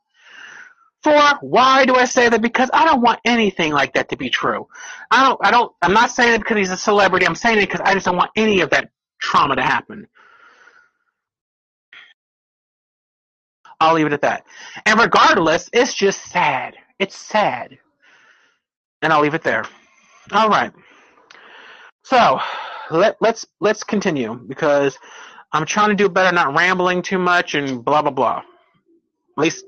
Four, 1.03 1.23
why 1.41 1.87
do 1.87 1.95
I 1.95 2.05
say 2.05 2.29
that? 2.29 2.43
Because 2.43 2.69
I 2.75 2.85
don't 2.85 3.01
want 3.01 3.21
anything 3.25 3.73
like 3.73 3.95
that 3.95 4.11
to 4.11 4.17
be 4.19 4.29
true. 4.29 4.69
I 5.11 5.25
don't, 5.25 5.41
I 5.43 5.51
don't, 5.51 5.73
I'm 5.81 5.95
not 5.95 6.11
saying 6.11 6.35
it 6.35 6.39
because 6.41 6.59
he's 6.59 6.71
a 6.71 6.77
celebrity. 6.77 7.27
I'm 7.27 7.35
saying 7.35 7.57
it 7.57 7.63
because 7.63 7.81
I 7.81 7.95
just 7.95 8.05
don't 8.05 8.17
want 8.19 8.31
any 8.37 8.61
of 8.61 8.69
that 8.71 8.91
trauma 9.23 9.57
to 9.57 9.63
happen. 9.63 10.07
I'll 13.81 13.95
leave 13.95 14.07
it 14.07 14.13
at 14.13 14.21
that. 14.21 14.45
And 14.85 15.01
regardless, 15.01 15.71
it's 15.73 15.95
just 15.95 16.23
sad. 16.27 16.75
It's 16.99 17.17
sad. 17.17 17.79
And 19.01 19.15
I'll 19.15 19.23
leave 19.23 19.35
it 19.35 19.43
there. 19.43 19.65
All 20.31 20.51
right. 20.51 20.73
So 22.07 22.39
let 22.93 23.17
let's 23.21 23.45
let's 23.59 23.83
continue 23.83 24.37
because 24.37 24.97
I'm 25.53 25.67
trying 25.67 25.89
to 25.89 25.97
do 25.97 26.09
better, 26.09 26.33
not 26.33 26.55
rambling 26.57 27.03
too 27.03 27.19
much 27.19 27.57
and 27.57 27.85
blah 27.85 28.01
blah 28.01 28.13
blah. 28.13 28.39
At 28.39 29.43
least 29.43 29.65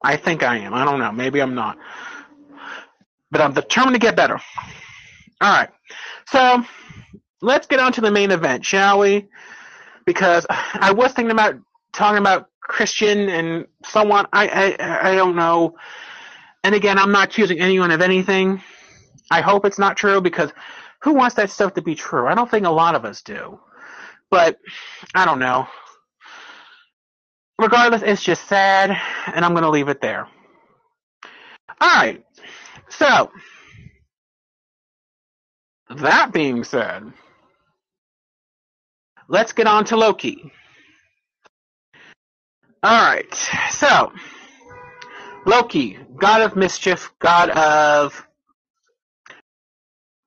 I 0.00 0.16
think 0.16 0.44
I 0.44 0.58
am. 0.58 0.72
I 0.72 0.84
don't 0.84 1.00
know. 1.00 1.10
Maybe 1.10 1.42
I'm 1.42 1.56
not. 1.56 1.78
But 3.32 3.40
I'm 3.40 3.54
determined 3.54 3.96
to 3.96 3.98
get 3.98 4.14
better. 4.14 4.40
All 5.40 5.52
right. 5.52 5.68
So 6.28 6.62
let's 7.42 7.66
get 7.66 7.80
on 7.80 7.92
to 7.94 8.00
the 8.00 8.12
main 8.12 8.30
event, 8.30 8.64
shall 8.64 9.00
we? 9.00 9.26
Because 10.06 10.46
I 10.48 10.92
was 10.92 11.12
thinking 11.12 11.32
about 11.32 11.56
talking 11.92 12.18
about 12.18 12.50
Christian 12.60 13.28
and 13.28 13.66
someone 13.84 14.26
I, 14.32 14.76
I 14.78 15.10
I 15.10 15.16
don't 15.16 15.34
know. 15.34 15.74
And 16.62 16.72
again, 16.72 16.98
I'm 16.98 17.10
not 17.10 17.30
accusing 17.30 17.58
anyone 17.58 17.90
of 17.90 18.00
anything. 18.00 18.62
I 19.28 19.40
hope 19.40 19.64
it's 19.64 19.78
not 19.78 19.96
true 19.96 20.20
because 20.20 20.52
who 21.02 21.14
wants 21.14 21.36
that 21.36 21.50
stuff 21.50 21.74
to 21.74 21.82
be 21.82 21.94
true? 21.94 22.26
I 22.26 22.34
don't 22.34 22.50
think 22.50 22.66
a 22.66 22.70
lot 22.70 22.94
of 22.94 23.04
us 23.04 23.22
do. 23.22 23.60
But 24.30 24.58
I 25.14 25.24
don't 25.24 25.38
know. 25.38 25.66
Regardless, 27.58 28.02
it's 28.02 28.22
just 28.22 28.46
sad, 28.46 28.96
and 29.26 29.44
I'm 29.44 29.52
going 29.52 29.64
to 29.64 29.70
leave 29.70 29.88
it 29.88 30.00
there. 30.00 30.28
All 31.80 31.88
right. 31.88 32.24
So, 32.88 33.30
that 35.96 36.32
being 36.32 36.64
said, 36.64 37.12
let's 39.28 39.52
get 39.52 39.66
on 39.66 39.84
to 39.86 39.96
Loki. 39.96 40.52
Alright, 42.82 43.34
so, 43.70 44.10
Loki, 45.44 45.98
god 46.16 46.40
of 46.40 46.56
mischief, 46.56 47.12
god 47.18 47.50
of, 47.50 48.26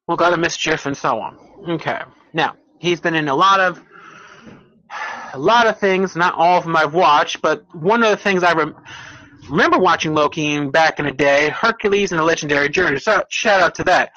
well, 0.07 0.17
god 0.17 0.33
of 0.33 0.39
mischief, 0.39 0.85
and 0.85 0.97
so 0.97 1.19
on. 1.19 1.37
Okay, 1.67 2.01
now, 2.33 2.55
he's 2.79 2.99
been 2.99 3.15
in 3.15 3.27
a 3.27 3.35
lot 3.35 3.59
of, 3.59 3.81
a 5.33 5.39
lot 5.39 5.67
of 5.67 5.79
things, 5.79 6.15
not 6.15 6.35
all 6.35 6.57
of 6.57 6.63
them 6.65 6.75
I've 6.75 6.93
watched, 6.93 7.41
but 7.41 7.65
one 7.73 8.03
of 8.03 8.09
the 8.09 8.17
things 8.17 8.43
I 8.43 8.53
rem- 8.53 8.75
remember 9.49 9.79
watching 9.79 10.13
Loki 10.13 10.65
back 10.67 10.99
in 10.99 11.05
the 11.05 11.11
day, 11.11 11.49
Hercules 11.49 12.11
and 12.11 12.19
the 12.19 12.23
Legendary 12.23 12.69
Journey, 12.69 12.99
so 12.99 13.23
shout 13.29 13.61
out 13.61 13.75
to 13.75 13.83
that. 13.85 14.11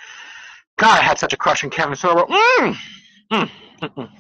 God, 0.76 0.98
I 0.98 1.02
had 1.02 1.18
such 1.18 1.32
a 1.32 1.36
crush 1.36 1.64
on 1.64 1.70
Kevin 1.70 1.94
Sorbo. 1.94 2.28
Mm, 2.28 2.76
mm, 3.32 3.50
mm, 3.82 3.94
mm. 3.94 4.10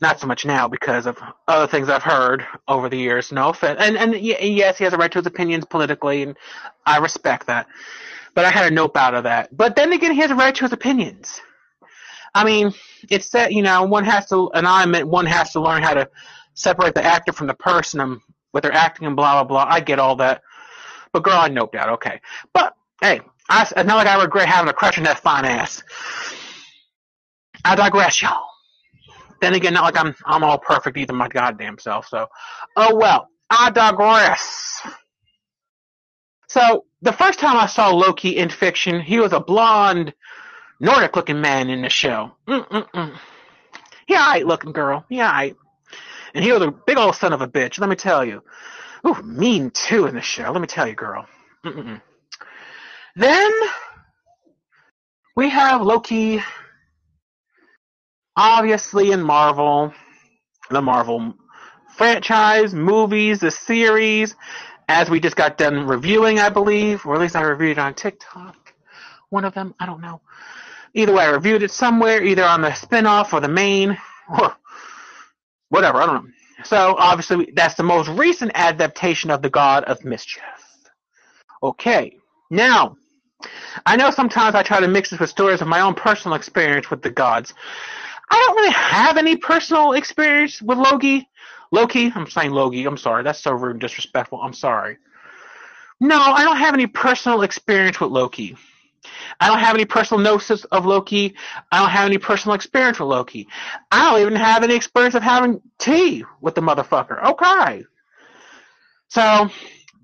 Not 0.00 0.20
so 0.20 0.26
much 0.26 0.44
now 0.44 0.68
because 0.68 1.06
of 1.06 1.18
other 1.48 1.66
things 1.66 1.88
I've 1.88 2.02
heard 2.02 2.46
over 2.68 2.88
the 2.88 2.98
years. 2.98 3.32
No 3.32 3.48
offense, 3.48 3.80
and 3.80 3.96
and 3.96 4.14
yes, 4.14 4.76
he 4.76 4.84
has 4.84 4.92
a 4.92 4.96
right 4.98 5.10
to 5.10 5.18
his 5.18 5.26
opinions 5.26 5.64
politically, 5.64 6.22
and 6.22 6.36
I 6.84 6.98
respect 6.98 7.46
that. 7.46 7.66
But 8.36 8.44
I 8.44 8.50
had 8.50 8.70
a 8.70 8.74
nope 8.74 8.96
out 8.96 9.14
of 9.14 9.24
that. 9.24 9.56
But 9.56 9.74
then 9.74 9.92
again, 9.92 10.12
he 10.12 10.20
has 10.20 10.30
a 10.30 10.36
right 10.36 10.54
to 10.54 10.64
his 10.64 10.72
opinions. 10.72 11.40
I 12.34 12.44
mean, 12.44 12.72
it's 13.10 13.30
that 13.30 13.52
you 13.52 13.62
know 13.62 13.82
one 13.82 14.04
has 14.04 14.28
to, 14.28 14.50
and 14.52 14.68
I 14.68 14.86
meant 14.86 15.08
one 15.08 15.26
has 15.26 15.52
to 15.52 15.60
learn 15.60 15.82
how 15.82 15.94
to 15.94 16.08
separate 16.54 16.94
the 16.94 17.02
actor 17.04 17.32
from 17.32 17.48
the 17.48 17.54
person 17.54 17.98
and 18.00 18.20
with 18.52 18.62
their 18.62 18.72
acting 18.72 19.08
and 19.08 19.16
blah 19.16 19.42
blah 19.42 19.44
blah. 19.44 19.66
I 19.68 19.80
get 19.80 19.98
all 19.98 20.16
that. 20.16 20.42
But 21.12 21.24
girl, 21.24 21.38
I 21.38 21.48
noped 21.48 21.74
out. 21.74 21.88
Okay, 21.94 22.20
but 22.52 22.76
hey, 23.00 23.20
I, 23.48 23.62
it's 23.62 23.72
not 23.74 23.96
like 23.96 24.06
I 24.06 24.22
regret 24.22 24.48
having 24.48 24.68
a 24.68 24.74
crush 24.74 24.98
on 24.98 25.04
that 25.04 25.18
fine 25.18 25.44
ass. 25.44 25.82
I 27.64 27.74
digress, 27.74 28.22
y'all. 28.22 28.44
Then 29.40 29.54
again, 29.54 29.74
not 29.74 29.82
like 29.82 29.98
I'm 29.98 30.14
I'm 30.24 30.44
all 30.44 30.58
perfect 30.58 30.96
either 30.98 31.14
my 31.14 31.28
goddamn 31.28 31.78
self. 31.78 32.06
So, 32.06 32.28
oh 32.76 32.94
well. 32.94 33.28
I 33.48 33.70
digress. 33.70 34.82
So 36.48 36.84
the 37.02 37.12
first 37.12 37.38
time 37.38 37.56
I 37.56 37.66
saw 37.66 37.90
Loki 37.90 38.36
in 38.36 38.48
fiction, 38.48 39.00
he 39.00 39.18
was 39.18 39.32
a 39.32 39.40
blonde, 39.40 40.14
Nordic-looking 40.80 41.40
man 41.40 41.70
in 41.70 41.82
the 41.82 41.88
show. 41.88 42.32
Mm-mm-mm. 42.46 43.16
Looking 44.44 44.72
girl. 44.72 45.04
Yeah, 45.08 45.28
alright. 45.28 45.56
And 46.34 46.44
he 46.44 46.52
was 46.52 46.62
a 46.62 46.70
big 46.70 46.98
old 46.98 47.16
son 47.16 47.32
of 47.32 47.40
a 47.40 47.48
bitch. 47.48 47.80
Let 47.80 47.88
me 47.88 47.96
tell 47.96 48.24
you. 48.24 48.42
Ooh, 49.06 49.22
mean 49.22 49.70
too 49.70 50.06
in 50.06 50.14
the 50.14 50.20
show. 50.20 50.50
Let 50.52 50.60
me 50.60 50.66
tell 50.66 50.86
you, 50.86 50.94
girl. 50.94 51.26
Mm-mm. 51.64 52.00
Then 53.16 53.52
we 55.34 55.48
have 55.48 55.82
Loki 55.82 56.42
obviously 58.36 59.12
in 59.12 59.22
Marvel, 59.22 59.94
the 60.70 60.82
Marvel 60.82 61.34
franchise, 61.96 62.74
movies, 62.74 63.40
the 63.40 63.50
series, 63.50 64.36
as 64.88 65.10
we 65.10 65.20
just 65.20 65.36
got 65.36 65.58
done 65.58 65.86
reviewing, 65.86 66.38
I 66.38 66.48
believe, 66.48 67.04
or 67.06 67.14
at 67.14 67.20
least 67.20 67.36
I 67.36 67.42
reviewed 67.42 67.72
it 67.72 67.78
on 67.78 67.94
TikTok. 67.94 68.74
One 69.30 69.44
of 69.44 69.54
them, 69.54 69.74
I 69.80 69.86
don't 69.86 70.00
know. 70.00 70.20
Either 70.94 71.12
way, 71.12 71.24
I 71.24 71.30
reviewed 71.30 71.62
it 71.62 71.70
somewhere, 71.70 72.22
either 72.22 72.44
on 72.44 72.62
the 72.62 72.72
spin-off 72.74 73.32
or 73.32 73.40
the 73.40 73.48
main, 73.48 73.98
or 74.28 74.56
whatever, 75.68 76.00
I 76.00 76.06
don't 76.06 76.24
know. 76.24 76.30
So, 76.64 76.96
obviously, 76.98 77.52
that's 77.54 77.74
the 77.74 77.82
most 77.82 78.08
recent 78.08 78.52
adaptation 78.54 79.30
of 79.30 79.42
the 79.42 79.50
God 79.50 79.84
of 79.84 80.04
Mischief. 80.04 80.42
Okay, 81.62 82.16
now, 82.50 82.96
I 83.84 83.96
know 83.96 84.10
sometimes 84.10 84.54
I 84.54 84.62
try 84.62 84.80
to 84.80 84.88
mix 84.88 85.10
this 85.10 85.20
with 85.20 85.30
stories 85.30 85.60
of 85.60 85.68
my 85.68 85.80
own 85.80 85.94
personal 85.94 86.36
experience 86.36 86.90
with 86.90 87.02
the 87.02 87.10
gods. 87.10 87.52
I 88.30 88.36
don't 88.36 88.56
really 88.56 88.72
have 88.72 89.18
any 89.18 89.36
personal 89.36 89.92
experience 89.92 90.62
with 90.62 90.78
Loki. 90.78 91.28
Loki, 91.72 92.12
I'm 92.14 92.28
saying 92.28 92.52
Loki, 92.52 92.84
I'm 92.84 92.96
sorry. 92.96 93.22
That's 93.22 93.40
so 93.40 93.52
rude 93.52 93.72
and 93.72 93.80
disrespectful. 93.80 94.40
I'm 94.40 94.52
sorry. 94.52 94.98
No, 96.00 96.18
I 96.18 96.44
don't 96.44 96.58
have 96.58 96.74
any 96.74 96.86
personal 96.86 97.42
experience 97.42 98.00
with 98.00 98.10
Loki. 98.10 98.56
I 99.40 99.48
don't 99.48 99.60
have 99.60 99.74
any 99.74 99.84
personal 99.84 100.22
gnosis 100.22 100.64
of 100.66 100.84
Loki. 100.84 101.34
I 101.70 101.80
don't 101.80 101.90
have 101.90 102.06
any 102.06 102.18
personal 102.18 102.54
experience 102.54 102.98
with 102.98 103.08
Loki. 103.08 103.48
I 103.90 104.10
don't 104.10 104.20
even 104.20 104.36
have 104.36 104.62
any 104.62 104.74
experience 104.74 105.14
of 105.14 105.22
having 105.22 105.60
tea 105.78 106.24
with 106.40 106.54
the 106.54 106.60
motherfucker. 106.60 107.22
Okay. 107.24 107.84
So, 109.08 109.48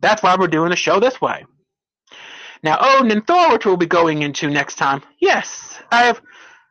that's 0.01 0.23
why 0.23 0.37
we're 0.39 0.47
doing 0.47 0.71
the 0.71 0.77
show 0.77 1.01
this 1.01 1.21
way. 1.21 1.45
Now, 2.63 2.79
Odin 2.81 3.11
and 3.11 3.27
Thor, 3.27 3.51
which 3.51 3.67
we'll 3.67 3.77
be 3.77 3.87
going 3.87 4.23
into 4.23 4.49
next 4.49 4.77
time, 4.77 5.03
yes, 5.19 5.81
I 5.91 6.05
have 6.05 6.23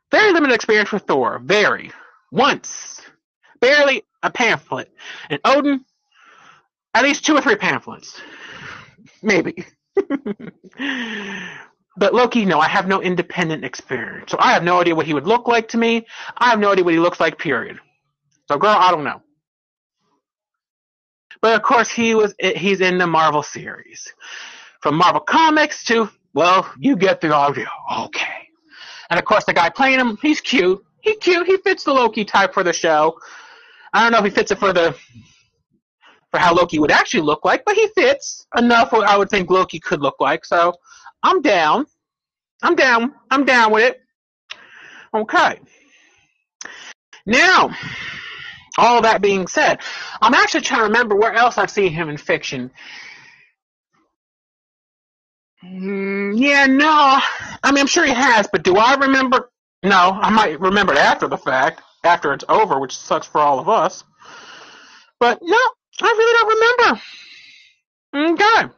very 0.09 0.31
limited 0.31 0.53
experience 0.55 0.91
with 0.91 1.03
Thor. 1.03 1.39
Very. 1.43 1.91
Once. 2.31 3.01
Barely 3.59 4.03
a 4.23 4.31
pamphlet. 4.31 4.91
And 5.29 5.39
Odin, 5.43 5.85
at 6.93 7.03
least 7.03 7.25
two 7.25 7.35
or 7.35 7.41
three 7.41 7.55
pamphlets. 7.55 8.21
Maybe. 9.21 9.65
but 11.97 12.13
Loki, 12.13 12.45
no, 12.45 12.59
I 12.59 12.67
have 12.67 12.87
no 12.87 13.01
independent 13.01 13.63
experience. 13.63 14.31
So 14.31 14.37
I 14.39 14.53
have 14.53 14.63
no 14.63 14.81
idea 14.81 14.95
what 14.95 15.05
he 15.05 15.13
would 15.13 15.27
look 15.27 15.47
like 15.47 15.67
to 15.69 15.77
me. 15.77 16.05
I 16.37 16.49
have 16.49 16.59
no 16.59 16.71
idea 16.71 16.83
what 16.83 16.93
he 16.93 16.99
looks 16.99 17.19
like, 17.19 17.37
period. 17.37 17.79
So 18.47 18.57
girl, 18.57 18.75
I 18.77 18.91
don't 18.91 19.03
know. 19.03 19.21
But 21.41 21.55
of 21.55 21.63
course 21.63 21.89
he 21.89 22.13
was 22.13 22.35
he's 22.39 22.81
in 22.81 22.97
the 22.97 23.07
Marvel 23.07 23.43
series. 23.43 24.13
From 24.81 24.95
Marvel 24.95 25.21
Comics 25.21 25.83
to 25.85 26.09
well, 26.33 26.71
you 26.79 26.95
get 26.95 27.21
the 27.21 27.35
idea. 27.35 27.69
Okay. 27.99 28.47
And 29.09 29.19
of 29.19 29.25
course 29.25 29.45
the 29.45 29.53
guy 29.53 29.69
playing 29.69 29.99
him, 29.99 30.17
he's 30.21 30.39
cute. 30.39 30.83
He 31.01 31.15
cute. 31.15 31.47
He 31.47 31.57
fits 31.57 31.83
the 31.83 31.93
Loki 31.93 32.23
type 32.23 32.53
for 32.53 32.63
the 32.63 32.73
show. 32.73 33.17
I 33.93 34.03
don't 34.03 34.11
know 34.11 34.19
if 34.19 34.25
he 34.25 34.31
fits 34.31 34.51
it 34.51 34.59
for 34.59 34.73
the 34.73 34.95
for 36.31 36.39
how 36.39 36.53
Loki 36.53 36.79
would 36.79 36.91
actually 36.91 37.21
look 37.21 37.43
like, 37.43 37.65
but 37.65 37.75
he 37.75 37.87
fits 37.89 38.47
enough 38.57 38.93
what 38.93 39.07
I 39.07 39.17
would 39.17 39.29
think 39.29 39.49
Loki 39.49 39.79
could 39.79 40.01
look 40.01 40.15
like. 40.19 40.45
So 40.45 40.73
I'm 41.23 41.41
down. 41.41 41.85
I'm 42.63 42.75
down. 42.75 43.13
I'm 43.29 43.43
down 43.43 43.71
with 43.71 43.83
it. 43.83 44.01
Okay. 45.13 45.59
Now, 47.25 47.75
all 48.77 49.01
that 49.01 49.21
being 49.21 49.45
said, 49.47 49.79
I'm 50.21 50.33
actually 50.33 50.61
trying 50.61 50.79
to 50.79 50.85
remember 50.85 51.15
where 51.15 51.33
else 51.33 51.57
I've 51.57 51.69
seen 51.69 51.91
him 51.91 52.09
in 52.09 52.17
fiction. 52.17 52.71
Mm, 55.63 56.39
yeah, 56.39 56.65
no. 56.65 57.19
I 57.63 57.71
mean, 57.71 57.81
I'm 57.81 57.87
sure 57.87 58.05
he 58.05 58.13
has, 58.13 58.47
but 58.51 58.63
do 58.63 58.77
I 58.77 58.95
remember? 58.95 59.51
No, 59.83 60.17
I 60.21 60.29
might 60.29 60.59
remember 60.59 60.93
it 60.93 60.99
after 60.99 61.27
the 61.27 61.37
fact, 61.37 61.81
after 62.03 62.33
it's 62.33 62.45
over, 62.49 62.79
which 62.79 62.97
sucks 62.97 63.27
for 63.27 63.39
all 63.39 63.59
of 63.59 63.69
us. 63.69 64.03
But 65.19 65.39
no, 65.41 65.57
I 66.01 66.07
really 66.07 66.33
don't 66.39 66.95
remember. 68.13 68.43
Okay. 68.43 68.73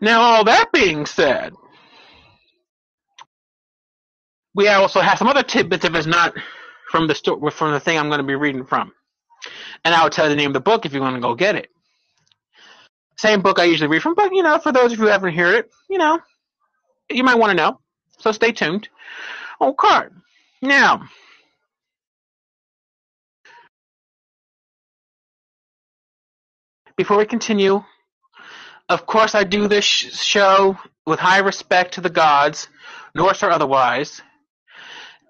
Now, 0.00 0.20
all 0.20 0.44
that 0.44 0.72
being 0.72 1.06
said, 1.06 1.54
we 4.54 4.68
also 4.68 5.00
have 5.00 5.18
some 5.18 5.28
other 5.28 5.42
tidbits 5.42 5.84
if 5.84 5.94
it's 5.94 6.06
not 6.06 6.34
from 6.90 7.06
the 7.06 7.14
sto- 7.14 7.50
from 7.50 7.72
the 7.72 7.80
thing 7.80 7.98
I'm 7.98 8.08
going 8.08 8.18
to 8.18 8.26
be 8.26 8.34
reading 8.34 8.64
from, 8.64 8.92
and 9.84 9.94
I 9.94 10.02
will 10.02 10.10
tell 10.10 10.26
you 10.26 10.30
the 10.30 10.36
name 10.36 10.48
of 10.50 10.54
the 10.54 10.60
book 10.60 10.84
if 10.84 10.92
you 10.92 11.00
want 11.00 11.16
to 11.16 11.22
go 11.22 11.34
get 11.34 11.56
it. 11.56 11.70
Same 13.16 13.40
book 13.40 13.58
I 13.58 13.64
usually 13.64 13.88
read 13.88 14.02
from, 14.02 14.14
but 14.14 14.32
you 14.34 14.42
know, 14.42 14.58
for 14.58 14.72
those 14.72 14.92
of 14.92 14.98
you 14.98 15.04
who 15.04 15.10
haven't 15.10 15.34
heard 15.34 15.54
it, 15.54 15.70
you 15.88 15.98
know, 15.98 16.18
you 17.08 17.24
might 17.24 17.38
want 17.38 17.50
to 17.50 17.56
know. 17.56 17.80
So 18.18 18.32
stay 18.32 18.52
tuned. 18.52 18.88
Okay. 19.60 20.02
Now, 20.60 21.02
before 26.96 27.16
we 27.16 27.26
continue, 27.26 27.82
of 28.88 29.06
course, 29.06 29.34
I 29.34 29.44
do 29.44 29.68
this 29.68 29.84
sh- 29.84 30.12
show 30.14 30.78
with 31.06 31.18
high 31.18 31.38
respect 31.38 31.94
to 31.94 32.00
the 32.00 32.10
gods, 32.10 32.68
Norse 33.14 33.42
or 33.42 33.50
otherwise. 33.50 34.20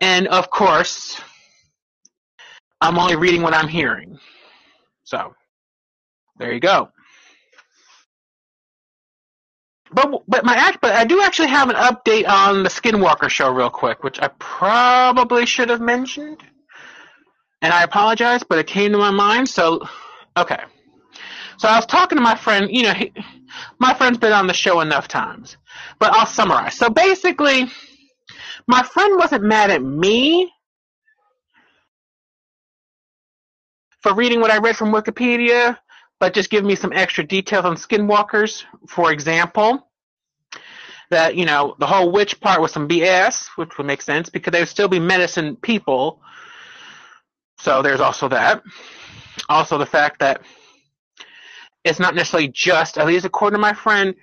And 0.00 0.26
of 0.28 0.50
course, 0.50 1.20
I'm 2.80 2.98
only 2.98 3.16
reading 3.16 3.42
what 3.42 3.54
I'm 3.54 3.68
hearing. 3.68 4.18
So, 5.04 5.34
there 6.38 6.52
you 6.52 6.60
go. 6.60 6.88
But 9.92 10.22
but 10.26 10.44
my 10.44 10.56
act, 10.56 10.78
but 10.80 10.94
I 10.94 11.04
do 11.04 11.22
actually 11.22 11.48
have 11.48 11.68
an 11.68 11.76
update 11.76 12.26
on 12.26 12.62
the 12.62 12.68
Skinwalker 12.70 13.28
show 13.28 13.52
real 13.52 13.70
quick, 13.70 14.02
which 14.02 14.20
I 14.20 14.28
probably 14.38 15.44
should 15.44 15.68
have 15.68 15.80
mentioned, 15.82 16.42
and 17.60 17.72
I 17.72 17.82
apologize, 17.82 18.42
but 18.42 18.58
it 18.58 18.66
came 18.66 18.92
to 18.92 18.98
my 18.98 19.10
mind. 19.10 19.48
So, 19.48 19.86
okay. 20.36 20.62
So 21.62 21.68
I 21.68 21.76
was 21.76 21.86
talking 21.86 22.18
to 22.18 22.22
my 22.22 22.34
friend. 22.34 22.68
You 22.72 22.82
know, 22.82 22.92
he, 22.92 23.12
my 23.78 23.94
friend's 23.94 24.18
been 24.18 24.32
on 24.32 24.48
the 24.48 24.52
show 24.52 24.80
enough 24.80 25.06
times, 25.06 25.58
but 26.00 26.12
I'll 26.12 26.26
summarize. 26.26 26.74
So 26.74 26.90
basically, 26.90 27.70
my 28.66 28.82
friend 28.82 29.16
wasn't 29.16 29.44
mad 29.44 29.70
at 29.70 29.80
me 29.80 30.52
for 34.00 34.12
reading 34.12 34.40
what 34.40 34.50
I 34.50 34.58
read 34.58 34.74
from 34.74 34.90
Wikipedia, 34.90 35.78
but 36.18 36.34
just 36.34 36.50
give 36.50 36.64
me 36.64 36.74
some 36.74 36.92
extra 36.92 37.22
details 37.22 37.64
on 37.64 37.76
skinwalkers. 37.76 38.64
For 38.88 39.12
example, 39.12 39.86
that, 41.10 41.36
you 41.36 41.44
know, 41.44 41.76
the 41.78 41.86
whole 41.86 42.10
witch 42.10 42.40
part 42.40 42.60
was 42.60 42.72
some 42.72 42.88
BS, 42.88 43.50
which 43.54 43.78
would 43.78 43.86
make 43.86 44.02
sense 44.02 44.28
because 44.28 44.50
they 44.50 44.58
would 44.58 44.68
still 44.68 44.88
be 44.88 44.98
medicine 44.98 45.54
people. 45.54 46.22
So 47.60 47.82
there's 47.82 48.00
also 48.00 48.28
that. 48.30 48.64
Also 49.48 49.78
the 49.78 49.86
fact 49.86 50.18
that 50.18 50.42
it's 51.84 51.98
not 51.98 52.14
necessarily 52.14 52.48
just, 52.48 52.98
at 52.98 53.06
least 53.06 53.24
according 53.24 53.56
to 53.56 53.60
my 53.60 53.72
friend, 53.72 54.14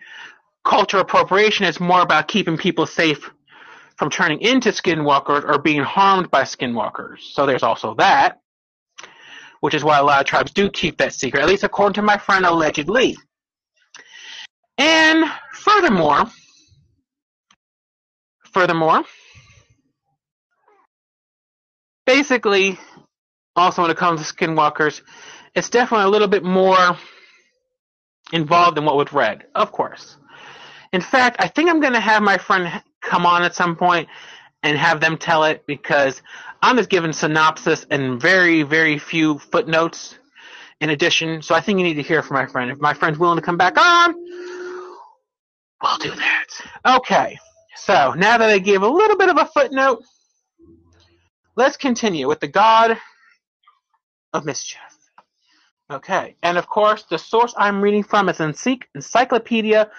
cultural 0.63 1.01
appropriation 1.01 1.65
is 1.65 1.79
more 1.79 2.01
about 2.01 2.27
keeping 2.27 2.57
people 2.57 2.85
safe 2.85 3.29
from 3.97 4.09
turning 4.09 4.39
into 4.41 4.69
skinwalkers 4.69 5.43
or 5.43 5.59
being 5.59 5.81
harmed 5.81 6.31
by 6.31 6.43
skinwalkers. 6.43 7.19
So 7.19 7.45
there's 7.45 7.63
also 7.63 7.95
that 7.95 8.39
which 9.59 9.73
is 9.73 9.83
why 9.83 9.97
a 9.97 10.03
lot 10.03 10.21
of 10.21 10.25
tribes 10.25 10.51
do 10.51 10.69
keep 10.69 10.97
that 10.97 11.13
secret, 11.13 11.41
at 11.41 11.47
least 11.47 11.63
according 11.63 11.93
to 11.95 12.01
my 12.01 12.17
friend 12.17 12.45
allegedly. 12.45 13.17
And 14.77 15.29
furthermore, 15.53 16.25
furthermore, 18.53 19.03
basically, 22.05 22.79
also 23.55 23.81
when 23.81 23.91
it 23.91 23.97
comes 23.97 24.25
to 24.25 24.33
skinwalkers, 24.33 25.01
it's 25.55 25.69
definitely 25.69 26.05
a 26.05 26.09
little 26.09 26.27
bit 26.27 26.43
more 26.43 26.97
involved 28.33 28.77
in 28.77 28.85
what 28.85 28.97
we've 28.97 29.13
read, 29.13 29.45
of 29.55 29.71
course. 29.71 30.17
In 30.91 31.01
fact, 31.01 31.37
I 31.39 31.47
think 31.47 31.69
I'm 31.69 31.79
going 31.79 31.93
to 31.93 31.99
have 31.99 32.23
my 32.23 32.37
friend 32.37 32.81
come 33.01 33.25
on 33.25 33.43
at 33.43 33.55
some 33.55 33.75
point 33.75 34.07
and 34.63 34.77
have 34.77 34.99
them 34.99 35.17
tell 35.17 35.43
it 35.43 35.65
because 35.65 36.21
I'm 36.61 36.77
just 36.77 36.89
given 36.89 37.13
synopsis 37.13 37.85
and 37.89 38.19
very, 38.19 38.63
very 38.63 38.97
few 38.97 39.39
footnotes 39.39 40.17
in 40.81 40.89
addition. 40.89 41.41
So 41.41 41.55
I 41.55 41.61
think 41.61 41.79
you 41.79 41.85
need 41.85 41.95
to 41.95 42.01
hear 42.01 42.21
from 42.21 42.35
my 42.35 42.45
friend. 42.45 42.71
If 42.71 42.79
my 42.79 42.93
friend's 42.93 43.19
willing 43.19 43.37
to 43.37 43.45
come 43.45 43.57
back 43.57 43.77
on, 43.77 44.15
we'll 45.81 45.97
do 45.99 46.11
that. 46.11 46.45
Okay. 46.85 47.37
So 47.75 48.13
now 48.13 48.37
that 48.37 48.49
I 48.49 48.59
gave 48.59 48.81
a 48.81 48.87
little 48.87 49.17
bit 49.17 49.29
of 49.29 49.37
a 49.37 49.45
footnote, 49.45 50.03
let's 51.55 51.77
continue 51.77 52.27
with 52.27 52.39
the 52.39 52.47
God 52.47 52.97
of 54.33 54.45
Mischief. 54.45 54.81
Okay. 55.91 56.35
And 56.43 56.57
of 56.57 56.67
course, 56.67 57.03
the 57.03 57.17
source 57.17 57.53
I'm 57.57 57.81
reading 57.81 58.03
from 58.03 58.29
is 58.29 58.39
Encyclopedia 58.39 59.89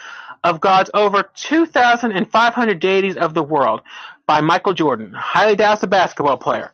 of 0.45 0.61
God's 0.61 0.91
over 0.95 1.25
2,500 1.35 2.81
deities 2.81 3.17
of 3.17 3.35
the 3.35 3.43
world 3.43 3.83
by 4.27 4.41
Michael 4.41 4.73
Jordan. 4.73 5.13
Highly 5.13 5.57
doubt 5.57 5.75
it's 5.75 5.83
a 5.83 5.89
basketball 5.89 6.37
player, 6.37 6.73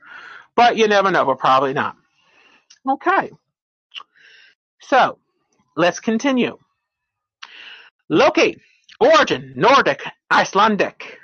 but 0.54 0.76
you 0.76 0.86
never 0.86 1.10
know, 1.10 1.24
but 1.24 1.38
probably 1.38 1.72
not. 1.72 1.96
Okay. 2.88 3.30
So, 4.80 5.18
let's 5.76 5.98
continue. 5.98 6.58
Loki, 8.08 8.60
origin, 9.00 9.54
Nordic, 9.56 10.02
Icelandic. 10.30 11.18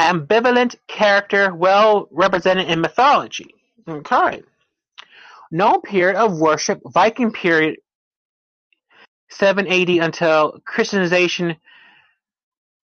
Ambivalent 0.00 0.76
character 0.86 1.52
well 1.52 2.08
represented 2.12 2.68
in 2.68 2.80
mythology. 2.80 3.54
Okay. 3.88 4.42
No 5.50 5.80
period 5.80 6.16
of 6.16 6.38
worship, 6.38 6.80
Viking 6.84 7.32
period, 7.32 7.76
780 9.30 9.98
until 9.98 10.60
Christianization, 10.64 11.56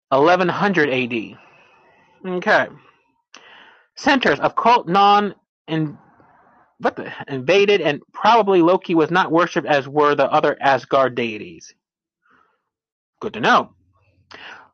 1100 0.09 0.89
AD. 0.89 1.37
Okay. 2.25 2.67
Centers 3.95 4.39
of 4.39 4.55
cult 4.55 4.87
non 4.87 5.35
what 6.79 6.95
the 6.95 7.11
invaded 7.27 7.81
and 7.81 8.01
probably 8.13 8.61
Loki 8.61 8.95
was 8.95 9.11
not 9.11 9.31
worshipped 9.31 9.67
as 9.67 9.87
were 9.87 10.15
the 10.15 10.31
other 10.31 10.57
Asgard 10.59 11.15
deities. 11.15 11.73
Good 13.19 13.33
to 13.33 13.41
know. 13.41 13.73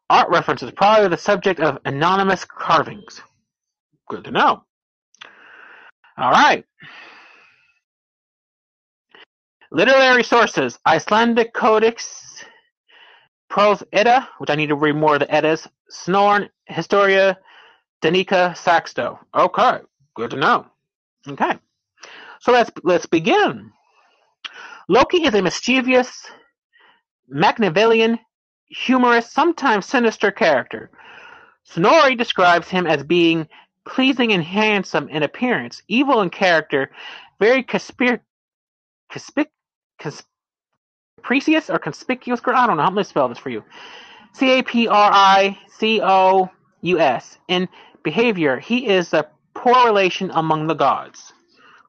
Art 0.10 0.30
references 0.30 0.72
probably 0.72 1.08
the 1.10 1.18
subject 1.18 1.60
of 1.60 1.80
anonymous 1.84 2.46
carvings. 2.46 3.22
Good 4.08 4.26
to 4.26 4.32
know. 4.32 4.64
All 6.18 6.32
right. 6.32 6.64
Literary 9.76 10.24
sources: 10.24 10.80
Icelandic 10.88 11.54
Codex, 11.54 12.46
Prose 13.50 13.84
Edda, 13.92 14.30
which 14.38 14.50
I 14.50 14.56
need 14.56 14.68
to 14.68 14.76
read 14.76 14.96
more 14.96 15.16
of 15.16 15.20
the 15.20 15.30
Eddas, 15.30 15.68
Snorri, 15.90 16.50
Historia 16.66 17.38
Danica 18.02 18.56
Saxo. 18.56 19.20
Okay, 19.36 19.80
good 20.14 20.30
to 20.30 20.38
know. 20.38 20.66
Okay, 21.28 21.60
so 22.40 22.54
let's 22.54 22.72
let's 22.86 23.06
begin. 23.06 23.74
Loki 24.88 25.24
is 25.26 25.34
a 25.34 25.42
mischievous 25.42 26.26
Machiavellian 27.28 28.18
humorous, 28.70 29.30
sometimes 29.30 29.86
sinister 29.88 30.32
character. 30.32 30.90
Snorri 31.66 32.16
describes 32.16 32.70
him 32.70 32.88
as 32.88 33.04
being 33.04 33.46
pleasing 33.86 34.32
and 34.32 34.42
handsome 34.42 35.10
in 35.10 35.22
appearance, 35.22 35.82
evil 35.90 36.22
in 36.22 36.30
character, 36.30 36.92
very 37.42 37.62
conspir- 37.62 38.22
conspic- 39.12 39.50
capricious 40.00 41.70
or 41.70 41.80
conspicuous. 41.80 42.42
I 42.46 42.68
don't 42.68 42.78
know. 42.78 42.84
I'm 42.84 42.96
to 42.96 43.04
spell 43.04 43.28
this 43.28 43.38
for 43.38 43.50
you. 43.50 43.64
C 44.34 44.60
A 44.60 44.64
P 44.64 44.88
R 44.88 45.12
I 45.14 45.58
C 45.68 46.02
O 46.02 46.50
U 46.82 47.00
S. 47.00 47.38
In 47.48 47.68
behavior, 48.04 48.60
he 48.60 48.88
is 48.88 49.14
a 49.14 49.28
poor 49.54 49.86
relation 49.86 50.32
among 50.34 50.68
the 50.68 50.74
gods. 50.74 51.34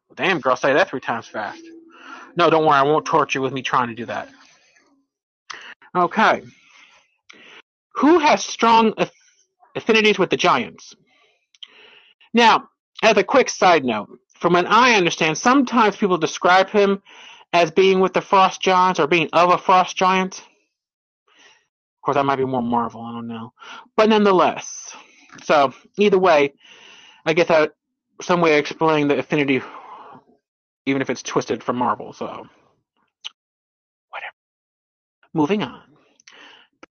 Well, 0.09 0.15
damn, 0.17 0.41
girl, 0.41 0.57
say 0.57 0.73
that 0.73 0.89
three 0.89 1.01
times 1.01 1.27
fast. 1.27 1.63
No, 2.37 2.51
don't 2.51 2.65
worry. 2.65 2.77
I 2.77 2.83
won't 2.83 3.07
torture 3.07 3.39
you 3.39 3.43
with 3.43 3.53
me 3.53 3.63
trying 3.63 3.89
to 3.89 3.95
do 3.95 4.07
that. 4.07 4.29
Okay. 5.95 6.43
Who 7.95 8.19
has 8.19 8.45
strong 8.45 8.95
affinities 9.75 10.19
with 10.19 10.31
the 10.31 10.37
giants? 10.37 10.95
Now, 12.35 12.69
as 13.03 13.17
a 13.17 13.25
quick 13.25 13.49
side 13.49 13.85
note, 13.85 14.11
from 14.39 14.53
what 14.53 14.67
I 14.67 14.95
understand, 14.95 15.39
sometimes 15.39 15.97
people 15.97 16.19
describe 16.19 16.69
him 16.69 17.03
as 17.57 17.71
being 17.71 18.01
with 18.01 18.13
the 18.13 18.21
frost 18.21 18.61
giants 18.61 19.01
or 19.01 19.07
being 19.07 19.31
of 19.33 19.51
a 19.51 19.57
frost 19.57 19.97
giant. 19.97 20.39
Of 20.39 20.45
course, 22.05 22.17
that 22.17 22.27
might 22.27 22.37
be 22.37 22.45
more 22.45 22.63
Marvel. 22.63 23.01
I 23.01 23.13
don't 23.13 23.29
know, 23.29 23.53
but 23.97 24.11
nonetheless. 24.11 24.95
So 25.43 25.73
either 25.99 26.19
way, 26.19 26.53
I 27.25 27.33
guess 27.33 27.49
that 27.49 27.73
some 28.21 28.43
way 28.43 28.53
of 28.53 28.59
explaining 28.59 29.09
the 29.09 29.19
affinity, 29.19 29.63
even 30.85 31.01
if 31.01 31.09
it's 31.09 31.23
twisted 31.23 31.65
from 31.65 31.77
Marvel. 31.77 32.13
So 32.13 32.27
whatever. 32.27 32.49
Moving 35.33 35.63
on. 35.63 35.83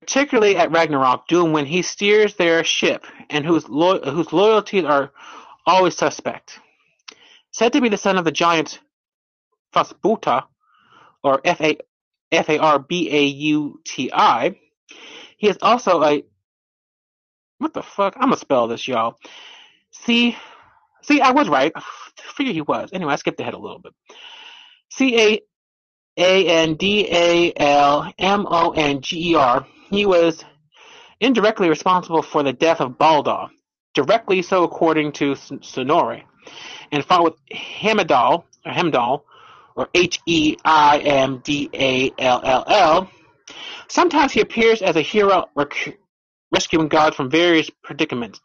Particularly 0.00 0.56
at 0.56 0.72
Ragnarok, 0.72 1.28
Doom 1.28 1.52
when 1.52 1.66
he 1.66 1.82
steers 1.82 2.34
their 2.34 2.64
ship 2.64 3.06
and 3.30 3.44
whose 3.44 3.68
lo- 3.68 4.00
whose 4.00 4.32
loyalties 4.32 4.84
are 4.84 5.12
always 5.64 5.96
suspect. 5.96 6.58
Said 7.52 7.72
to 7.72 7.80
be 7.80 7.88
the 7.88 7.96
son 7.96 8.18
of 8.18 8.24
the 8.24 8.32
giant 8.32 8.80
Fasbuta, 9.74 10.44
or 11.26 11.40
F 11.44 11.60
A 11.60 11.76
F 12.30 12.48
A 12.48 12.58
R 12.58 12.78
B 12.78 13.10
A 13.10 13.24
U 13.24 13.80
T 13.84 14.10
I. 14.12 14.56
He 15.36 15.48
is 15.48 15.58
also 15.60 16.02
a 16.02 16.24
what 17.58 17.74
the 17.74 17.82
fuck? 17.82 18.14
I'm 18.16 18.28
gonna 18.28 18.36
spell 18.36 18.68
this, 18.68 18.86
y'all. 18.86 19.18
See, 19.90 20.36
see, 21.02 21.20
I 21.20 21.32
was 21.32 21.48
right. 21.48 21.72
I 21.74 21.82
figured 22.36 22.54
he 22.54 22.60
was. 22.60 22.90
Anyway, 22.92 23.12
I 23.12 23.16
skipped 23.16 23.40
ahead 23.40 23.54
a 23.54 23.58
little 23.58 23.78
bit. 23.78 23.92
C 24.90 25.18
A 25.18 25.40
A 26.18 26.48
N 26.48 26.74
D 26.74 27.08
A 27.10 27.52
L 27.56 28.12
M 28.18 28.46
O 28.48 28.70
N 28.72 29.00
G 29.00 29.32
E 29.32 29.34
R. 29.34 29.66
He 29.90 30.06
was 30.06 30.44
indirectly 31.20 31.68
responsible 31.68 32.22
for 32.22 32.42
the 32.42 32.52
death 32.52 32.80
of 32.80 32.98
Balder, 32.98 33.46
directly 33.94 34.42
so 34.42 34.64
according 34.64 35.12
to 35.12 35.34
Snorri, 35.34 36.24
and 36.92 37.04
fought 37.04 37.24
with 37.24 37.34
Heimdall, 37.50 38.44
or 38.64 38.72
Hemdall, 38.72 39.22
or 39.76 39.88
H 39.94 40.20
E 40.26 40.56
I 40.64 40.98
M 40.98 41.40
D 41.44 41.70
A 41.72 42.10
L 42.18 42.40
L 42.42 42.64
L. 42.66 43.10
Sometimes 43.88 44.32
he 44.32 44.40
appears 44.40 44.82
as 44.82 44.96
a 44.96 45.02
hero 45.02 45.44
rec- 45.54 45.98
rescuing 46.50 46.88
God 46.88 47.14
from 47.14 47.30
various 47.30 47.70
predicaments. 47.84 48.40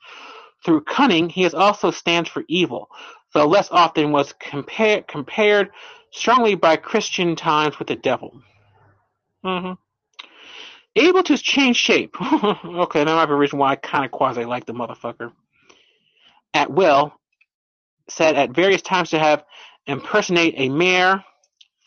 Through 0.63 0.81
cunning, 0.81 1.29
he 1.29 1.47
also 1.47 1.89
stands 1.89 2.29
for 2.29 2.43
evil, 2.47 2.89
though 3.33 3.47
less 3.47 3.69
often 3.71 4.11
was 4.11 4.33
compar- 4.33 5.07
compared 5.07 5.71
strongly 6.11 6.55
by 6.55 6.75
Christian 6.75 7.35
times 7.35 7.79
with 7.79 7.87
the 7.87 7.95
devil. 7.95 8.41
Mm-hmm. 9.43 9.73
Able 10.95 11.23
to 11.23 11.37
change 11.37 11.77
shape. 11.77 12.15
okay, 12.21 13.03
that 13.03 13.15
might 13.15 13.25
be 13.25 13.31
a 13.31 13.35
reason 13.35 13.57
why 13.57 13.71
I 13.71 13.75
kind 13.77 14.05
of 14.05 14.11
quasi 14.11 14.43
like 14.43 14.65
the 14.65 14.73
motherfucker. 14.73 15.31
At 16.53 16.69
will, 16.69 17.13
said 18.09 18.35
at 18.35 18.51
various 18.51 18.81
times 18.81 19.11
to 19.11 19.19
have 19.19 19.43
impersonate 19.87 20.55
a 20.57 20.69
mare, 20.69 21.23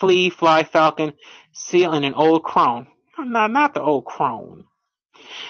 flea, 0.01 0.31
fly, 0.31 0.65
falcon, 0.65 1.13
seal, 1.53 1.93
and 1.93 2.05
an 2.05 2.15
old 2.15 2.43
crone. 2.43 2.87
Not, 3.19 3.51
not 3.51 3.75
the 3.75 3.83
old 3.83 4.05
crone. 4.05 4.65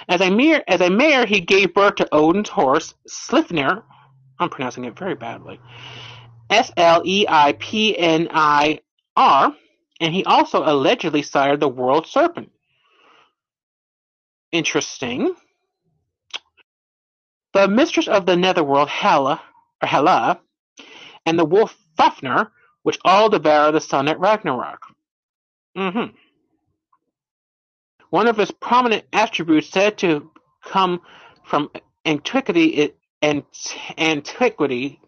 As 0.09 0.21
a 0.21 0.31
mare, 0.31 0.63
as 0.69 0.81
a 0.81 0.91
mare, 0.91 1.27
he 1.27 1.41
gave 1.41 1.75
birth 1.75 1.97
to 1.97 2.09
Odin's 2.13 2.49
horse, 2.49 2.95
Sleipnir. 3.09 3.83
I'm 4.39 4.51
pronouncing 4.51 4.85
it 4.85 4.99
very 4.99 5.15
badly. 5.15 5.61
S 6.51 6.71
L 6.77 7.03
E 7.05 7.27
I 7.29 7.53
P 7.59 7.97
N 7.97 8.29
I 8.31 8.81
R, 9.17 9.55
and 10.01 10.15
he 10.15 10.25
also 10.25 10.63
allegedly 10.65 11.23
sired 11.23 11.61
the 11.61 11.69
world 11.69 12.07
serpent. 12.07 12.51
Interesting. 14.53 15.35
The 17.55 17.69
mistress 17.69 18.09
of 18.09 18.27
the 18.27 18.37
netherworld, 18.37 18.89
Hela, 18.89 19.41
or 19.83 19.89
Hela, 19.89 20.41
and 21.25 21.39
the 21.39 21.45
wolf 21.45 21.77
Fafnir, 21.97 22.51
which 22.83 22.99
all 23.05 23.29
devour 23.29 23.73
the 23.73 23.81
sun 23.81 24.09
at 24.09 24.21
Ragnarok. 24.21 24.83
Mm-hmm. 25.77 26.15
One 28.11 28.29
of 28.29 28.37
his 28.37 28.51
prominent 28.51 29.05
attributes 29.13 29.69
said 29.71 29.99
to 29.99 30.31
come 30.65 31.01
from 31.45 31.71
antiquity, 32.07 32.93
antiquity, 33.23 35.01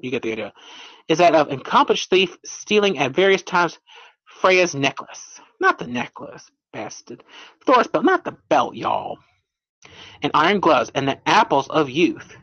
you 0.00 0.10
get 0.10 0.22
the 0.22 0.32
idea, 0.32 0.52
is 1.08 1.18
that 1.18 1.34
of 1.34 1.48
an 1.48 1.60
accomplished 1.60 2.10
thief 2.10 2.36
stealing 2.44 2.98
at 2.98 3.14
various 3.14 3.42
times 3.42 3.78
Freya's 4.24 4.74
necklace. 4.74 5.40
Not 5.60 5.78
the 5.78 5.86
necklace, 5.86 6.50
bastard. 6.72 7.22
Thor's 7.64 7.86
belt, 7.86 8.04
not 8.04 8.24
the 8.24 8.36
belt, 8.48 8.74
y'all. 8.74 9.18
And 10.22 10.32
iron 10.34 10.60
gloves 10.60 10.90
and 10.94 11.06
the 11.06 11.20
apples 11.28 11.68
of 11.68 11.90
youth. 11.90 12.36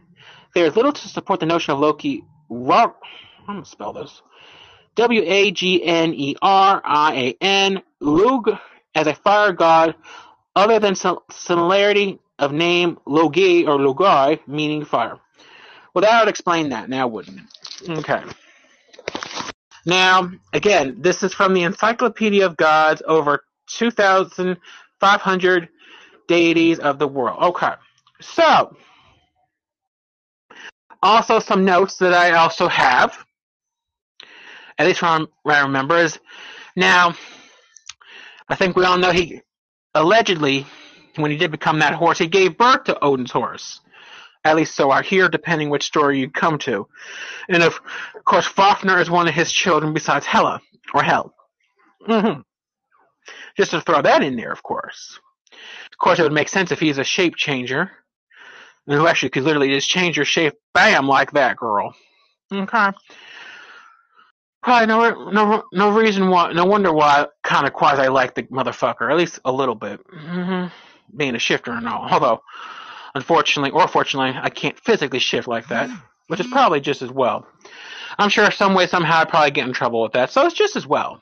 There 0.56 0.66
is 0.66 0.76
little 0.76 0.94
to 0.94 1.08
support 1.10 1.40
the 1.40 1.46
notion 1.46 1.74
of 1.74 1.80
Loki. 1.80 2.24
I'm 3.50 3.56
gonna 3.56 3.66
spell 3.66 3.94
this. 3.94 4.22
W 4.94 5.24
A 5.26 5.50
G 5.50 5.84
N 5.84 6.14
E 6.14 6.36
R 6.40 6.80
I 6.86 7.16
A 7.16 7.36
N. 7.44 7.82
Lug 8.00 8.52
as 8.94 9.08
a 9.08 9.16
fire 9.16 9.54
god, 9.54 9.96
other 10.56 10.78
than 10.78 10.94
similarity 11.32 12.20
of 12.38 12.54
name 12.54 13.00
Logi 13.08 13.66
or 13.66 13.80
Logai, 13.80 14.40
meaning 14.48 14.86
fire. 14.86 15.18
Well, 15.94 16.04
that 16.04 16.22
would 16.22 16.30
explain 16.30 16.70
that 16.70 16.90
now, 16.90 17.08
wouldn't 17.08 17.40
it? 17.40 17.46
Okay. 17.90 18.22
Now, 19.86 20.32
again, 20.54 20.98
this 21.00 21.24
is 21.24 21.34
from 21.34 21.56
the 21.56 21.64
Encyclopedia 21.64 22.46
of 22.46 22.56
Gods, 22.56 23.02
over 23.08 23.44
2,500 23.68 25.70
deities 26.28 26.80
of 26.80 27.00
the 27.00 27.08
world. 27.08 27.42
Okay. 27.42 27.74
So, 28.22 28.78
also 31.02 31.40
some 31.40 31.66
notes 31.66 31.98
that 31.98 32.14
I 32.14 32.34
also 32.34 32.68
have, 32.68 33.26
at 34.80 34.88
least 34.88 35.00
from 35.00 35.28
what 35.44 35.56
I 35.56 35.62
remember, 35.62 35.98
is 35.98 36.18
now, 36.76 37.14
I 38.48 38.56
think 38.56 38.76
we 38.76 38.86
all 38.86 38.98
know 38.98 39.12
he 39.12 39.42
allegedly, 39.94 40.66
when 41.18 41.30
he 41.30 41.38
did 41.38 41.52
become 41.52 41.80
that 41.80 41.94
horse, 41.94 42.18
he 42.18 42.28
gave 42.28 42.58
birth 42.58 42.86
to 42.86 42.98
Odin's 43.04 43.32
horse. 43.32 43.82
At 44.46 44.56
least 44.56 44.74
so 44.74 44.90
I 44.90 45.04
hear, 45.04 45.28
depending 45.28 45.70
which 45.70 45.84
story 45.84 46.20
you 46.20 46.30
come 46.30 46.58
to. 46.60 46.88
And 47.50 47.62
of, 47.62 47.80
course, 48.24 48.48
Fafnir 48.48 49.00
is 49.00 49.10
one 49.10 49.28
of 49.28 49.34
his 49.34 49.52
children 49.52 49.94
besides 49.94 50.26
Hela, 50.26 50.62
or 50.94 51.04
Hel. 51.04 51.34
Mm-hmm. 52.08 52.42
Just 53.58 53.72
to 53.72 53.82
throw 53.82 54.02
that 54.02 54.24
in 54.24 54.38
there, 54.38 54.54
of 54.54 54.64
course. 54.64 55.20
Of 55.52 55.98
course, 55.98 56.20
it 56.20 56.24
would 56.24 56.32
make 56.32 56.48
sense 56.48 56.72
if 56.72 56.80
he's 56.80 57.00
a 57.00 57.04
shape 57.04 57.36
changer. 57.36 57.92
Who 58.88 59.08
actually 59.08 59.32
could 59.32 59.44
literally 59.44 59.70
just 59.70 59.90
change 59.90 60.16
your 60.16 60.26
shape, 60.26 60.54
bam, 60.74 61.08
like 61.08 61.32
that, 61.32 61.58
girl. 61.58 61.94
Okay. 62.52 62.92
Probably 64.62 64.88
no, 64.88 65.30
no, 65.32 65.64
no 65.72 65.90
reason 65.92 66.30
why, 66.30 66.52
no 66.52 66.66
wonder 66.66 66.92
why 66.92 67.28
kind 67.44 67.66
of 67.66 67.74
quasi 67.74 68.10
like 68.10 68.36
the 68.36 68.44
motherfucker, 68.44 69.10
at 69.10 69.18
least 69.18 69.40
a 69.46 69.52
little 69.52 69.76
bit. 69.76 70.06
Mm-hmm. 70.08 70.68
Being 71.16 71.36
a 71.36 71.40
shifter 71.40 71.72
and 71.72 71.88
all. 71.88 72.08
Although, 72.10 72.44
unfortunately, 73.16 73.72
or 73.72 73.88
fortunately, 73.88 74.40
I 74.40 74.50
can't 74.50 74.78
physically 74.78 75.20
shift 75.20 75.48
like 75.48 75.70
that, 75.70 75.90
which 76.28 76.40
is 76.40 76.48
probably 76.48 76.82
just 76.82 77.02
as 77.02 77.10
well. 77.10 77.48
I'm 78.18 78.30
sure 78.30 78.52
some 78.52 78.74
way, 78.74 78.86
somehow, 78.86 79.22
I'd 79.22 79.30
probably 79.30 79.52
get 79.52 79.66
in 79.68 79.74
trouble 79.74 80.02
with 80.02 80.12
that, 80.12 80.30
so 80.30 80.46
it's 80.46 80.56
just 80.56 80.76
as 80.76 80.86
well. 80.86 81.22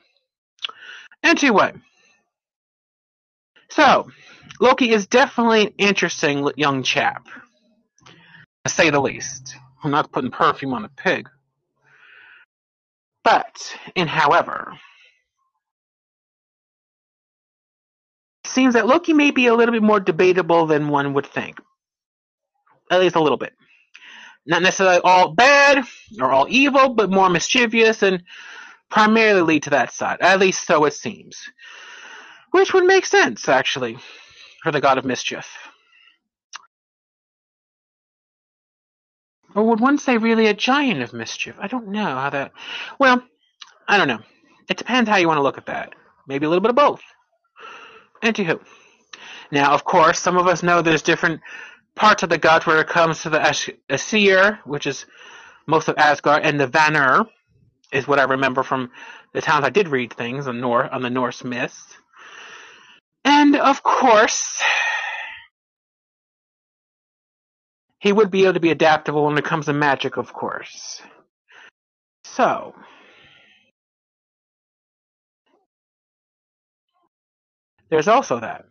Anyway. 1.22 1.72
So, 3.70 4.10
Loki 4.60 4.90
is 4.90 5.06
definitely 5.06 5.66
an 5.68 5.72
interesting 5.78 6.50
young 6.56 6.82
chap, 6.82 7.26
to 8.64 8.70
say 8.72 8.90
the 8.90 9.00
least. 9.00 9.54
I'm 9.84 9.92
not 9.92 10.10
putting 10.10 10.30
perfume 10.32 10.74
on 10.74 10.84
a 10.84 10.88
pig. 10.88 11.28
But, 13.28 13.76
in 13.94 14.08
however, 14.08 14.72
it 18.44 18.50
seems 18.50 18.74
that 18.74 18.86
Loki 18.86 19.12
may 19.14 19.32
be 19.32 19.48
a 19.48 19.54
little 19.54 19.72
bit 19.72 19.82
more 19.82 20.00
debatable 20.00 20.66
than 20.66 20.88
one 20.88 21.14
would 21.14 21.26
think. 21.26 21.60
At 22.90 23.00
least 23.00 23.16
a 23.16 23.20
little 23.22 23.38
bit. 23.38 23.54
Not 24.46 24.62
necessarily 24.62 25.00
all 25.04 25.34
bad 25.34 25.84
or 26.20 26.32
all 26.32 26.46
evil, 26.48 26.90
but 26.94 27.10
more 27.10 27.30
mischievous 27.30 28.02
and 28.02 28.24
primarily 28.90 29.42
lead 29.42 29.64
to 29.64 29.70
that 29.70 29.92
side. 29.92 30.18
At 30.22 30.40
least 30.40 30.66
so 30.66 30.84
it 30.86 30.94
seems. 30.94 31.38
Which 32.52 32.74
would 32.74 32.84
make 32.84 33.06
sense, 33.06 33.48
actually. 33.48 33.98
for 34.62 34.72
the 34.72 34.80
god 34.80 34.98
of 34.98 35.04
mischief. 35.06 35.48
Or 39.54 39.64
would 39.64 39.80
one 39.80 39.98
say 39.98 40.18
really 40.18 40.46
a 40.46 40.54
giant 40.54 41.02
of 41.02 41.12
mischief? 41.12 41.56
I 41.58 41.68
don't 41.68 41.88
know 41.88 42.04
how 42.04 42.30
that. 42.30 42.52
Well, 42.98 43.22
I 43.86 43.96
don't 43.98 44.08
know. 44.08 44.20
It 44.68 44.76
depends 44.76 45.08
how 45.08 45.16
you 45.16 45.26
want 45.26 45.38
to 45.38 45.42
look 45.42 45.58
at 45.58 45.66
that. 45.66 45.94
Maybe 46.26 46.46
a 46.46 46.48
little 46.48 46.60
bit 46.60 46.70
of 46.70 46.76
both. 46.76 47.02
Anywho. 48.22 48.60
Now, 49.50 49.72
of 49.72 49.84
course, 49.84 50.18
some 50.18 50.36
of 50.36 50.46
us 50.46 50.62
know 50.62 50.82
there's 50.82 51.02
different 51.02 51.40
parts 51.94 52.22
of 52.22 52.28
the 52.28 52.38
gods 52.38 52.66
where 52.66 52.80
it 52.80 52.88
comes 52.88 53.22
to 53.22 53.30
the 53.30 53.40
Aesir, 53.88 54.60
which 54.64 54.86
is 54.86 55.06
most 55.66 55.88
of 55.88 55.96
Asgard, 55.96 56.44
and 56.44 56.60
the 56.60 56.66
Vanir 56.66 57.24
is 57.92 58.06
what 58.06 58.18
I 58.18 58.24
remember 58.24 58.62
from 58.62 58.90
the 59.32 59.40
times 59.40 59.64
I 59.64 59.70
did 59.70 59.88
read 59.88 60.12
things 60.12 60.46
on, 60.46 60.60
Nor- 60.60 60.92
on 60.92 61.02
the 61.02 61.10
Norse 61.10 61.42
myths. 61.44 61.82
And, 63.24 63.56
of 63.56 63.82
course, 63.82 64.62
he 67.98 68.12
would 68.12 68.30
be 68.30 68.44
able 68.44 68.54
to 68.54 68.60
be 68.60 68.70
adaptable 68.70 69.26
when 69.26 69.38
it 69.38 69.44
comes 69.44 69.66
to 69.66 69.72
magic, 69.72 70.16
of 70.16 70.32
course. 70.32 71.02
So, 72.24 72.74
there's 77.90 78.08
also 78.08 78.40
that. 78.40 78.64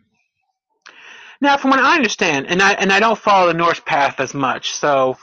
Now, 1.41 1.57
from 1.57 1.71
what 1.71 1.79
I 1.79 1.95
understand, 1.95 2.47
and 2.47 2.61
I 2.61 2.73
and 2.73 2.91
I 2.91 2.99
don't 2.99 3.19
follow 3.19 3.47
the 3.47 3.57
Norse 3.57 3.79
path 3.79 4.19
as 4.19 4.33
much, 4.33 4.71
so 4.73 5.17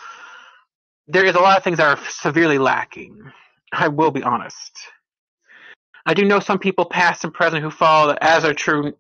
there 1.09 1.25
is 1.25 1.35
a 1.35 1.40
lot 1.40 1.57
of 1.57 1.64
things 1.64 1.79
that 1.79 1.99
are 1.99 2.05
severely 2.09 2.59
lacking. 2.59 3.33
I 3.73 3.88
will 3.88 4.11
be 4.11 4.23
honest. 4.23 4.73
I 6.07 6.14
do 6.14 6.25
know 6.25 6.38
some 6.38 6.59
people, 6.59 6.85
past 6.85 7.25
and 7.25 7.33
present, 7.33 7.62
who 7.62 7.71
follow 7.71 8.12
the 8.12 8.19
Asatru 8.21 8.95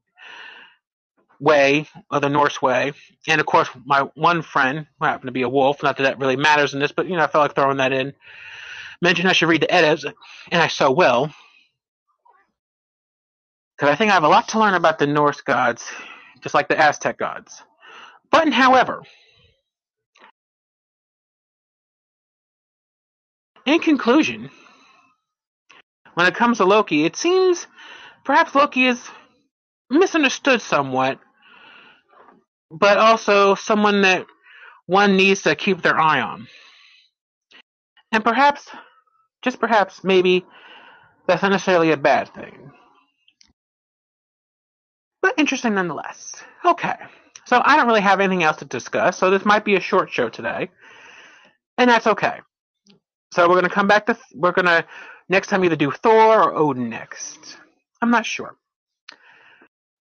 way, 1.40 1.88
or 2.10 2.20
the 2.20 2.28
Norse 2.28 2.60
way. 2.60 2.92
And 3.28 3.40
of 3.40 3.46
course, 3.46 3.68
my 3.84 4.02
one 4.14 4.42
friend, 4.42 4.86
who 4.98 5.06
happened 5.06 5.28
to 5.28 5.32
be 5.32 5.42
a 5.42 5.48
wolf, 5.48 5.82
not 5.82 5.96
that 5.96 6.04
that 6.04 6.18
really 6.18 6.36
matters 6.36 6.74
in 6.74 6.80
this, 6.80 6.92
but 6.92 7.06
you 7.06 7.16
know, 7.16 7.22
I 7.22 7.26
felt 7.26 7.42
like 7.42 7.54
throwing 7.54 7.78
that 7.78 7.92
in, 7.92 8.14
mentioned 9.00 9.28
I 9.28 9.32
should 9.32 9.48
read 9.48 9.62
the 9.62 9.72
Eddas, 9.72 10.04
and 10.04 10.62
I 10.62 10.68
so 10.68 10.90
will. 10.90 11.30
Because 13.76 13.92
I 13.92 13.96
think 13.96 14.10
I 14.10 14.14
have 14.14 14.24
a 14.24 14.28
lot 14.28 14.48
to 14.48 14.58
learn 14.58 14.74
about 14.74 14.98
the 14.98 15.06
Norse 15.06 15.40
gods, 15.40 15.84
just 16.42 16.54
like 16.54 16.68
the 16.68 16.78
Aztec 16.78 17.18
gods. 17.18 17.62
But, 18.30 18.52
however, 18.52 19.02
in 23.66 23.80
conclusion, 23.80 24.50
when 26.14 26.26
it 26.26 26.34
comes 26.34 26.58
to 26.58 26.64
Loki, 26.64 27.04
it 27.04 27.16
seems 27.16 27.66
perhaps 28.24 28.54
Loki 28.54 28.86
is 28.86 29.02
misunderstood 29.90 30.60
somewhat, 30.60 31.18
but 32.70 32.98
also 32.98 33.54
someone 33.54 34.02
that 34.02 34.26
one 34.86 35.16
needs 35.16 35.42
to 35.42 35.54
keep 35.54 35.82
their 35.82 35.98
eye 35.98 36.20
on. 36.20 36.46
And 38.12 38.24
perhaps, 38.24 38.68
just 39.42 39.58
perhaps, 39.58 40.04
maybe, 40.04 40.44
that's 41.26 41.42
not 41.42 41.52
necessarily 41.52 41.92
a 41.92 41.96
bad 41.96 42.32
thing. 42.34 42.70
But 45.22 45.34
interesting 45.38 45.74
nonetheless. 45.74 46.42
Okay, 46.64 46.96
so 47.46 47.60
I 47.64 47.76
don't 47.76 47.86
really 47.86 48.00
have 48.02 48.20
anything 48.20 48.42
else 48.42 48.58
to 48.58 48.66
discuss, 48.66 49.18
so 49.18 49.30
this 49.30 49.44
might 49.44 49.64
be 49.64 49.74
a 49.74 49.80
short 49.80 50.10
show 50.10 50.28
today. 50.28 50.70
And 51.78 51.90
that's 51.90 52.06
okay. 52.06 52.40
So 53.32 53.48
we're 53.48 53.54
going 53.54 53.64
to 53.64 53.70
come 53.70 53.88
back 53.88 54.06
to, 54.06 54.16
we're 54.34 54.52
going 54.52 54.66
to 54.66 54.84
next 55.28 55.48
time 55.48 55.64
either 55.64 55.76
do 55.76 55.90
Thor 55.90 56.42
or 56.42 56.54
Odin 56.54 56.88
next. 56.88 57.56
I'm 58.00 58.10
not 58.10 58.26
sure. 58.26 58.56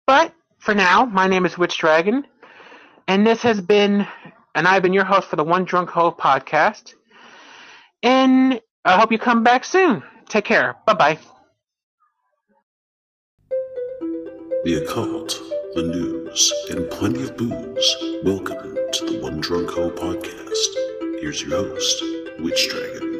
But 0.08 0.34
for 0.60 0.74
now, 0.74 1.06
my 1.06 1.28
name 1.28 1.46
is 1.46 1.58
Witch 1.58 1.78
Dragon, 1.78 2.26
and 3.08 3.26
this 3.26 3.42
has 3.42 3.62
been, 3.62 4.08
and 4.56 4.68
I've 4.68 4.82
been 4.82 4.94
your 4.94 5.06
host 5.06 5.28
for 5.28 5.36
the 5.36 5.44
One 5.44 5.66
Drunk 5.66 5.90
Hole 5.90 6.12
podcast. 6.12 6.96
And 8.04 8.60
I 8.84 9.00
hope 9.00 9.12
you 9.12 9.20
come 9.20 9.44
back 9.44 9.64
soon. 9.64 10.04
Take 10.28 10.46
care. 10.46 10.76
Bye 10.86 10.94
bye. 10.94 11.20
The 14.64 14.84
occult, 14.84 15.40
the 15.76 15.84
news, 15.84 16.54
and 16.70 16.90
plenty 16.90 17.24
of 17.24 17.36
booze. 17.38 17.96
Welcome 18.24 18.76
to 18.94 19.06
the 19.06 19.20
One 19.22 19.40
Drunk 19.40 19.70
Hole 19.72 19.92
podcast. 19.92 21.20
Here's 21.20 21.42
your 21.42 21.58
host, 21.58 22.04
Witch 22.40 22.70
Dragon. 22.70 23.11